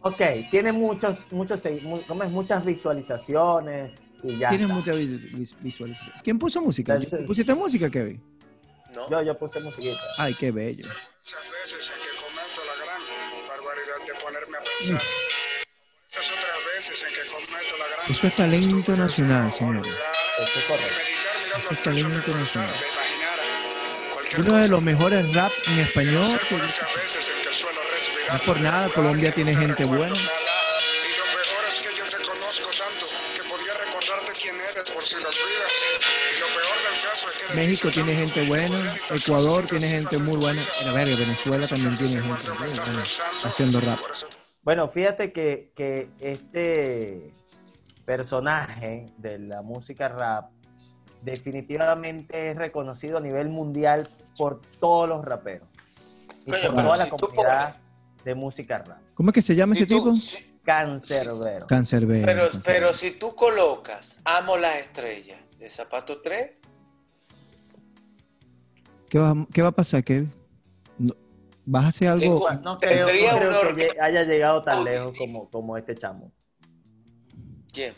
[0.01, 0.21] Ok,
[0.51, 1.63] tiene muchos, muchos,
[2.07, 2.29] ¿cómo es?
[2.29, 4.49] muchas visualizaciones y ya.
[4.49, 4.75] Tienes está.
[4.75, 6.15] mucha vis- vis- visualización.
[6.23, 6.99] ¿Quién puso música?
[7.25, 8.21] ¿Pusiste música, Kevin?
[8.95, 9.09] No.
[9.09, 10.03] Yo, yo puse musiquita.
[10.17, 10.87] Ay, qué bello.
[10.87, 13.01] Muchas veces en que cometo la gran
[13.47, 15.01] barbaridad de ponerme a pensar.
[16.05, 19.93] Muchas otras veces en que cometo la gran Eso es talento nacional, señores.
[20.39, 20.95] Eso es correcto.
[21.59, 22.69] Eso es talento nacional.
[24.37, 26.25] Uno de los mejores rap en español.
[26.25, 26.55] Ser que-
[28.45, 30.13] por No nada, Colombia tiene no te gente buena.
[37.55, 40.61] México ti tiene gente buena, Ecuador tiene gente muy buena.
[40.81, 40.93] vida.
[40.93, 43.03] verga, Venezuela también tiene gente buena,
[43.43, 43.99] haciendo rap.
[44.61, 47.31] Bueno, fíjate que, que este
[48.05, 50.49] personaje de la música rap
[51.21, 55.67] definitivamente es reconocido a nivel mundial por todos los raperos
[56.45, 57.75] y Coño, por toda la si tú comunidad
[58.25, 58.97] de música rap.
[59.13, 60.15] ¿Cómo es que se llama Si ese tú- tipo?
[60.15, 61.67] si- Cancerbero.
[61.67, 62.25] Cancerbero.
[62.25, 62.65] pero, Cancerbero.
[62.65, 66.51] pero si tú colocas Amo las estrellas de Zapato 3,
[69.13, 70.33] ¿Qué va, qué va a pasar, Kevin?
[70.97, 71.13] No-
[71.65, 72.49] ¿Vas a hacer algo?
[72.63, 76.31] No creo, no creo que haya llegado tan lejos como, como este chamo.
[77.71, 77.93] ¿quién?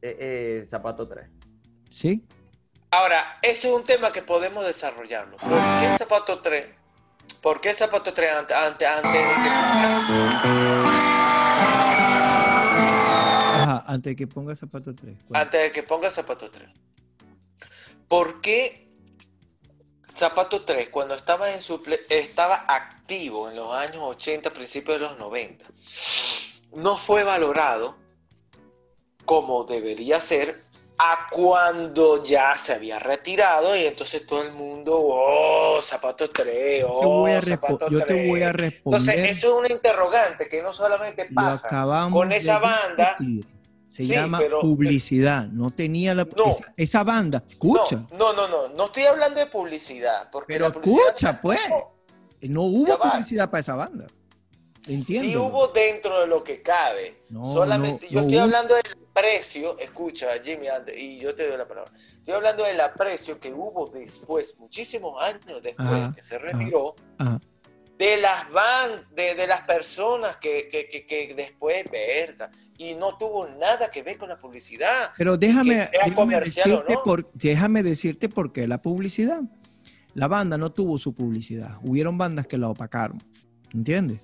[0.00, 0.16] Eh,
[0.60, 1.26] eh, Zapato 3.
[1.90, 2.24] ¿Sí?
[2.92, 5.36] Ahora, ese es un tema que podemos desarrollarlo.
[5.36, 5.50] ¿Por
[5.80, 6.66] qué Zapato 3?
[7.42, 9.48] ¿Por qué Zapato 3 antes, antes, antes de que
[13.56, 15.16] Ajá, antes de que ponga zapato 3.
[15.32, 16.70] antes de que ponga Zapato 3.
[18.06, 18.83] ¿Por qué
[20.14, 25.18] Zapato 3, cuando estaba, en su estaba activo en los años 80, principios de los
[25.18, 25.64] 90,
[26.74, 27.96] no fue valorado
[29.24, 30.56] como debería ser
[30.98, 36.86] a cuando ya se había retirado y entonces todo el mundo, oh, zapato 3, Yo
[37.00, 38.28] te voy oh, respo- zapato yo te 3.
[38.28, 39.26] voy a Entonces, responder.
[39.30, 41.68] eso es una interrogante que no solamente pasa
[42.12, 43.16] con esa banda.
[43.18, 43.53] discutir.
[43.94, 45.46] Se Sí, llama pero- publicidad.
[45.46, 46.24] No tenía la.
[46.24, 46.46] No.
[46.46, 47.44] Esa, esa banda.
[47.48, 48.02] Escucha.
[48.18, 50.28] No, no, no, no, no estoy hablando de publicidad.
[50.32, 51.60] Porque Pero publicidad- escucha, pues.
[52.40, 54.08] No hubo publicidad para esa banda.
[54.88, 55.28] Entiendo.
[55.30, 57.22] Sí hubo dentro de lo que cabe.
[57.28, 58.42] No, Solamente, no, yo no estoy hubo.
[58.44, 60.66] hablando del precio, escucha Jimmy,
[60.96, 61.92] y yo te doy la palabra.
[62.10, 67.40] Estoy hablando del aprecio que hubo después, muchísimos años después Ajá, que se retiró, Ajá.
[67.98, 73.16] De las van, de, de las personas que, que, que, que después, verga, y no
[73.16, 75.12] tuvo nada que ver con la publicidad.
[75.16, 77.02] Pero déjame, déjame decirte no.
[77.04, 79.42] por, déjame decirte por qué la publicidad.
[80.14, 81.78] La banda no tuvo su publicidad.
[81.82, 83.20] Hubieron bandas que la opacaron.
[83.72, 84.20] ¿Entiendes?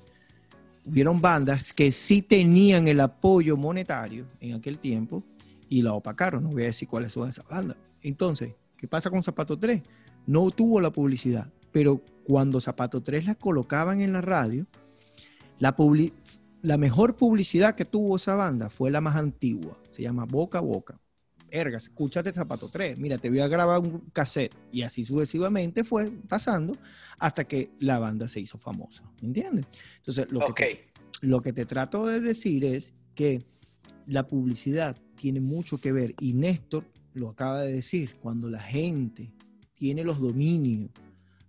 [0.87, 5.23] Hubieron bandas que sí tenían el apoyo monetario en aquel tiempo
[5.69, 6.45] y la opacaron.
[6.45, 7.77] No voy a decir cuáles son esas bandas.
[8.03, 9.83] Entonces, ¿qué pasa con Zapato 3?
[10.27, 12.01] No tuvo la publicidad, pero
[12.31, 14.65] cuando Zapato 3 la colocaban en la radio,
[15.59, 15.75] la,
[16.79, 19.77] mejor publicidad que tuvo esa banda fue la más antigua.
[19.89, 21.01] Se llama Boca a Boca.
[21.51, 22.99] Ergas, escúchate Zapato 3.
[22.99, 24.55] Mira, te voy a grabar un cassette.
[24.71, 26.77] Y así sucesivamente fue pasando
[27.19, 29.03] hasta que la banda se hizo famosa.
[29.21, 29.67] ¿Me entiendes?
[29.97, 30.87] Entonces, lo que, te,
[31.23, 33.45] lo que te trato de decir es que
[34.07, 36.15] la publicidad tiene mucho que ver.
[36.21, 38.15] Y Néstor lo acaba de decir.
[38.21, 39.33] Cuando la gente
[39.75, 40.91] tiene los dominios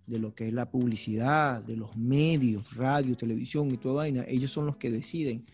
[0.06, 4.50] de lo que es la publicidad, de los medios, radio, televisión y toda vaina, ellos
[4.50, 5.46] son los que deciden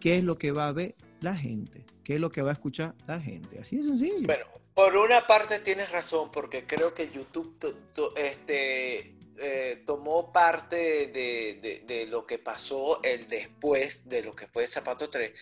[0.00, 2.54] qué es lo que va a ver la gente, qué es lo que va a
[2.54, 3.58] escuchar la gente.
[3.58, 4.26] Así de sencillo.
[4.26, 4.44] bueno,
[4.74, 10.76] por una parte tienes razón, porque creo que YouTube to- to- este, eh, tomó parte
[11.08, 15.32] de, de- de lo que pasó el después de lo que fue Zapato 3,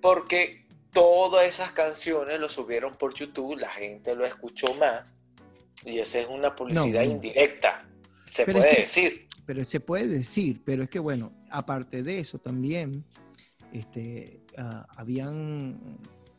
[0.00, 5.16] porque todas esas canciones lo subieron por YouTube, la gente lo escuchó más,
[5.84, 7.88] y esa es una publicidad No, indirecta,
[8.26, 9.26] se Pero es puede que- decir.
[9.46, 13.04] pero se puede decir, pero es que bueno, aparte de eso también,
[13.72, 15.78] este, ah, habían,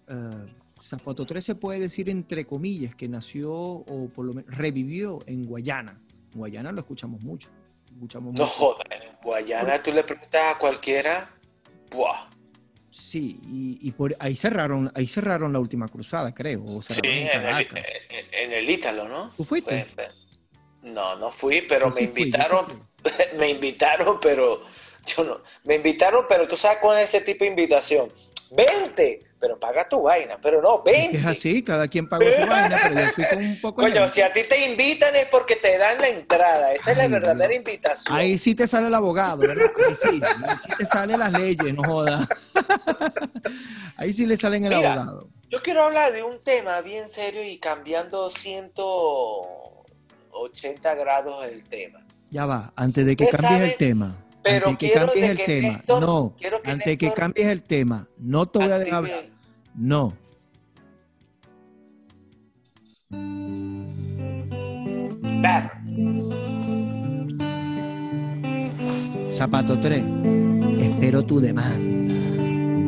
[0.08, 0.46] ah,
[0.82, 5.46] Zapato 3 se puede decir entre comillas, que nació o por lo menos revivió en
[5.46, 6.00] Guayana.
[6.34, 7.50] En Guayana lo escuchamos mucho.
[7.94, 8.46] Escuchamos No mucho.
[8.56, 11.30] jodas, en Guayana tú le preguntas a cualquiera,
[11.92, 12.30] ¡buah!
[12.92, 16.64] Sí, y, y por ahí cerraron, ahí cerraron la última cruzada, creo.
[16.64, 17.84] O Sí, en en el, Caracas.
[18.10, 19.32] en- en el Ítalo, ¿no?
[19.36, 19.86] ¿Tú fuiste?
[19.96, 20.25] Pues,
[20.86, 22.78] no, no fui, pero Yo me sí fui, yo sí invitaron, fui.
[23.38, 24.62] me invitaron, pero
[25.06, 28.12] yo no, me invitaron, pero tú sabes con ese tipo de invitación,
[28.52, 31.18] vente, pero paga tu vaina, pero no, Es vente.
[31.20, 34.22] es así, cada quien pagó su vaina, pero yo fui con un poco Coño, si
[34.22, 38.18] a ti te invitan es porque te dan la entrada, esa es la verdadera invitación.
[38.18, 39.70] Ahí sí te sale el abogado, ¿verdad?
[39.88, 42.28] Ahí sí, ahí sí te salen las leyes, no jodas.
[43.98, 44.94] Ahí sí le salen el Mira.
[44.94, 45.30] abogado.
[45.50, 48.30] Yo quiero hablar de un tema bien serio y cambiando
[50.36, 52.06] 180 grados el tema.
[52.32, 54.16] Ya va, antes de que cambies sabe, el tema.
[54.44, 55.70] pero antes de que cambies el que tema.
[55.82, 58.08] Néstor- no, que antes de que Néstor cambies el tema.
[58.18, 59.26] No te voy a dejar hablar.
[59.76, 60.14] No.
[65.42, 65.72] Ver.
[69.32, 70.04] Zapato 3.
[70.80, 71.78] Espero tu demanda.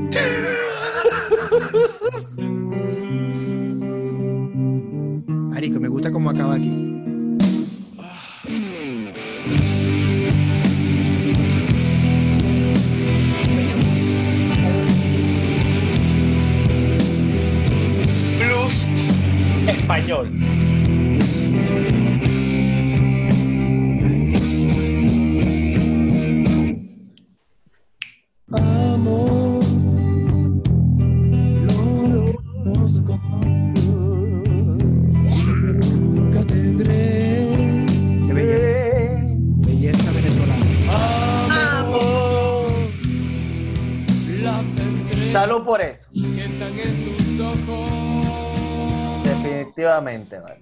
[5.28, 6.87] Marico, me gusta cómo acaba aquí.
[19.88, 20.30] Español.
[38.28, 39.36] Qué belleza.
[39.66, 40.66] Belleza venezolana.
[45.32, 46.08] Salud por eso.
[50.02, 50.60] Definitivamente, vale.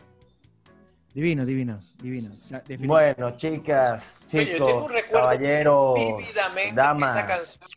[1.14, 2.36] Divina, divina, divina.
[2.36, 7.24] Sa- defini- Bueno, chicas, Coño, yo tengo chicos, un recuerdo caballeros, de esa damas.
[7.26, 7.70] canción.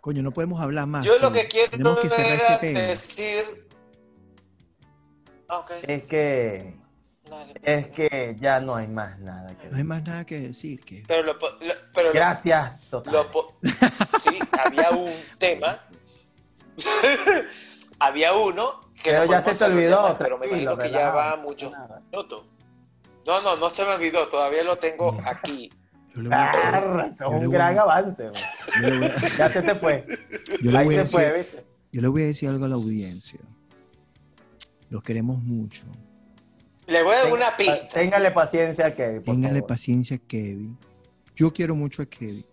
[0.00, 1.04] Coño, no podemos hablar más.
[1.04, 3.68] Yo lo que quiero Tenemos que cerrar era este decir.
[5.48, 5.70] Ah, Ok.
[5.82, 6.76] Es que,
[7.28, 9.84] Dale, pues, es que ya no hay más nada que No hay decir.
[9.84, 10.80] más nada que decir.
[10.84, 11.02] Que...
[11.06, 11.38] Pero lo, lo-
[11.94, 13.12] pero lo- Gracias, total.
[13.14, 15.82] lo po- sí, había un tema.
[17.98, 21.72] había uno Pero no ya se te olvidó, pero me imagino que ya va muchos
[22.10, 22.44] minutos.
[23.26, 25.70] No, no, no se me olvidó, todavía lo tengo aquí.
[26.14, 28.26] Yo le a- Ah, es le un a- gran avance.
[28.26, 28.32] a-
[29.38, 30.04] Ya se te fue.
[30.62, 31.64] yo le voy a fue, ¿viste?
[31.92, 33.40] yo le voy a decir algo a la audiencia.
[34.88, 35.84] Los queremos mucho.
[36.88, 37.88] Le voy a dar Ten- una pista.
[37.90, 39.66] Téngale paciencia a Kevin, favor.
[39.66, 40.76] paciencia a Kevin.
[41.36, 42.44] Yo quiero mucho a Kevin.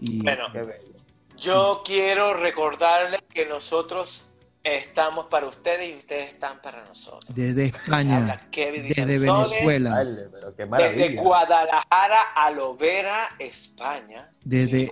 [0.00, 0.98] Y Bueno, Qué bello.
[1.38, 4.24] yo quiero recordarles que nosotros
[4.66, 7.32] estamos para ustedes y ustedes están para nosotros.
[7.34, 11.14] desde España, desde Venezuela, Dale, pero qué Desde.
[11.16, 14.30] Guadalajara a Lovera, España.
[14.44, 14.90] Desde- Sí,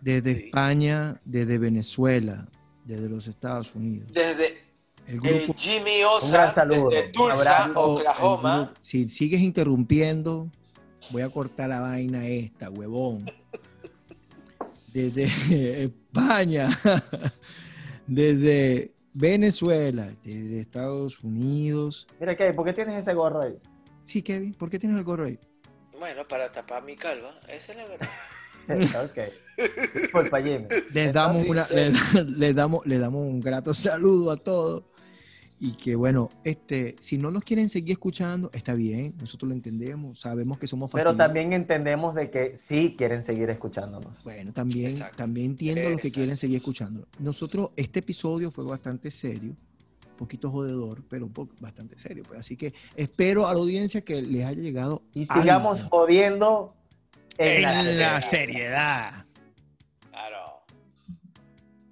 [0.00, 0.40] desde Sí.
[0.46, 2.48] España, desde Venezuela,
[2.84, 4.08] desde los Estados Unidos.
[4.12, 4.60] Desde
[5.06, 8.56] El eh, grupo Jimmy Un Osa, gran saludo, desde Tulsa, Oklahoma.
[8.64, 10.48] grupo- si sigues interrumpiendo,
[11.10, 13.30] voy a cortar la vaina esta, huevón.
[14.92, 15.24] Desde
[15.84, 16.68] España,
[18.06, 22.06] desde Venezuela, desde Estados Unidos.
[22.18, 23.54] Mira, Kevin, ¿por qué tienes ese gorro ahí?
[24.04, 25.38] Sí, Kevin, ¿por qué tienes el gorro ahí?
[25.98, 28.08] Bueno, para tapar mi calva, esa es la verdad.
[29.04, 29.94] ok.
[29.94, 30.66] Disculpa, Jimmy.
[30.92, 31.74] Les damos, una, sí.
[31.74, 34.84] le- le damos, le damos un grato saludo a todos.
[35.64, 40.18] Y que bueno, este, si no nos quieren seguir escuchando, está bien, nosotros lo entendemos,
[40.18, 41.18] sabemos que somos Pero fastidiosos.
[41.18, 44.24] también entendemos de que sí quieren seguir escuchándonos.
[44.24, 45.18] Bueno, también, Exacto.
[45.18, 46.14] también entiendo los que Exacto.
[46.16, 47.06] quieren seguir escuchando.
[47.20, 52.24] Nosotros, este episodio fue bastante serio, un poquito jodedor, pero un poco bastante serio.
[52.26, 52.40] Pues.
[52.40, 55.02] Así que espero a la audiencia que les haya llegado.
[55.14, 55.90] Y sigamos algo.
[55.96, 56.74] jodiendo
[57.38, 58.20] en, en la la seriedad.
[58.20, 59.24] seriedad.
[60.10, 60.64] Claro.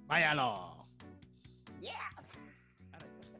[0.07, 0.70] Váyalo.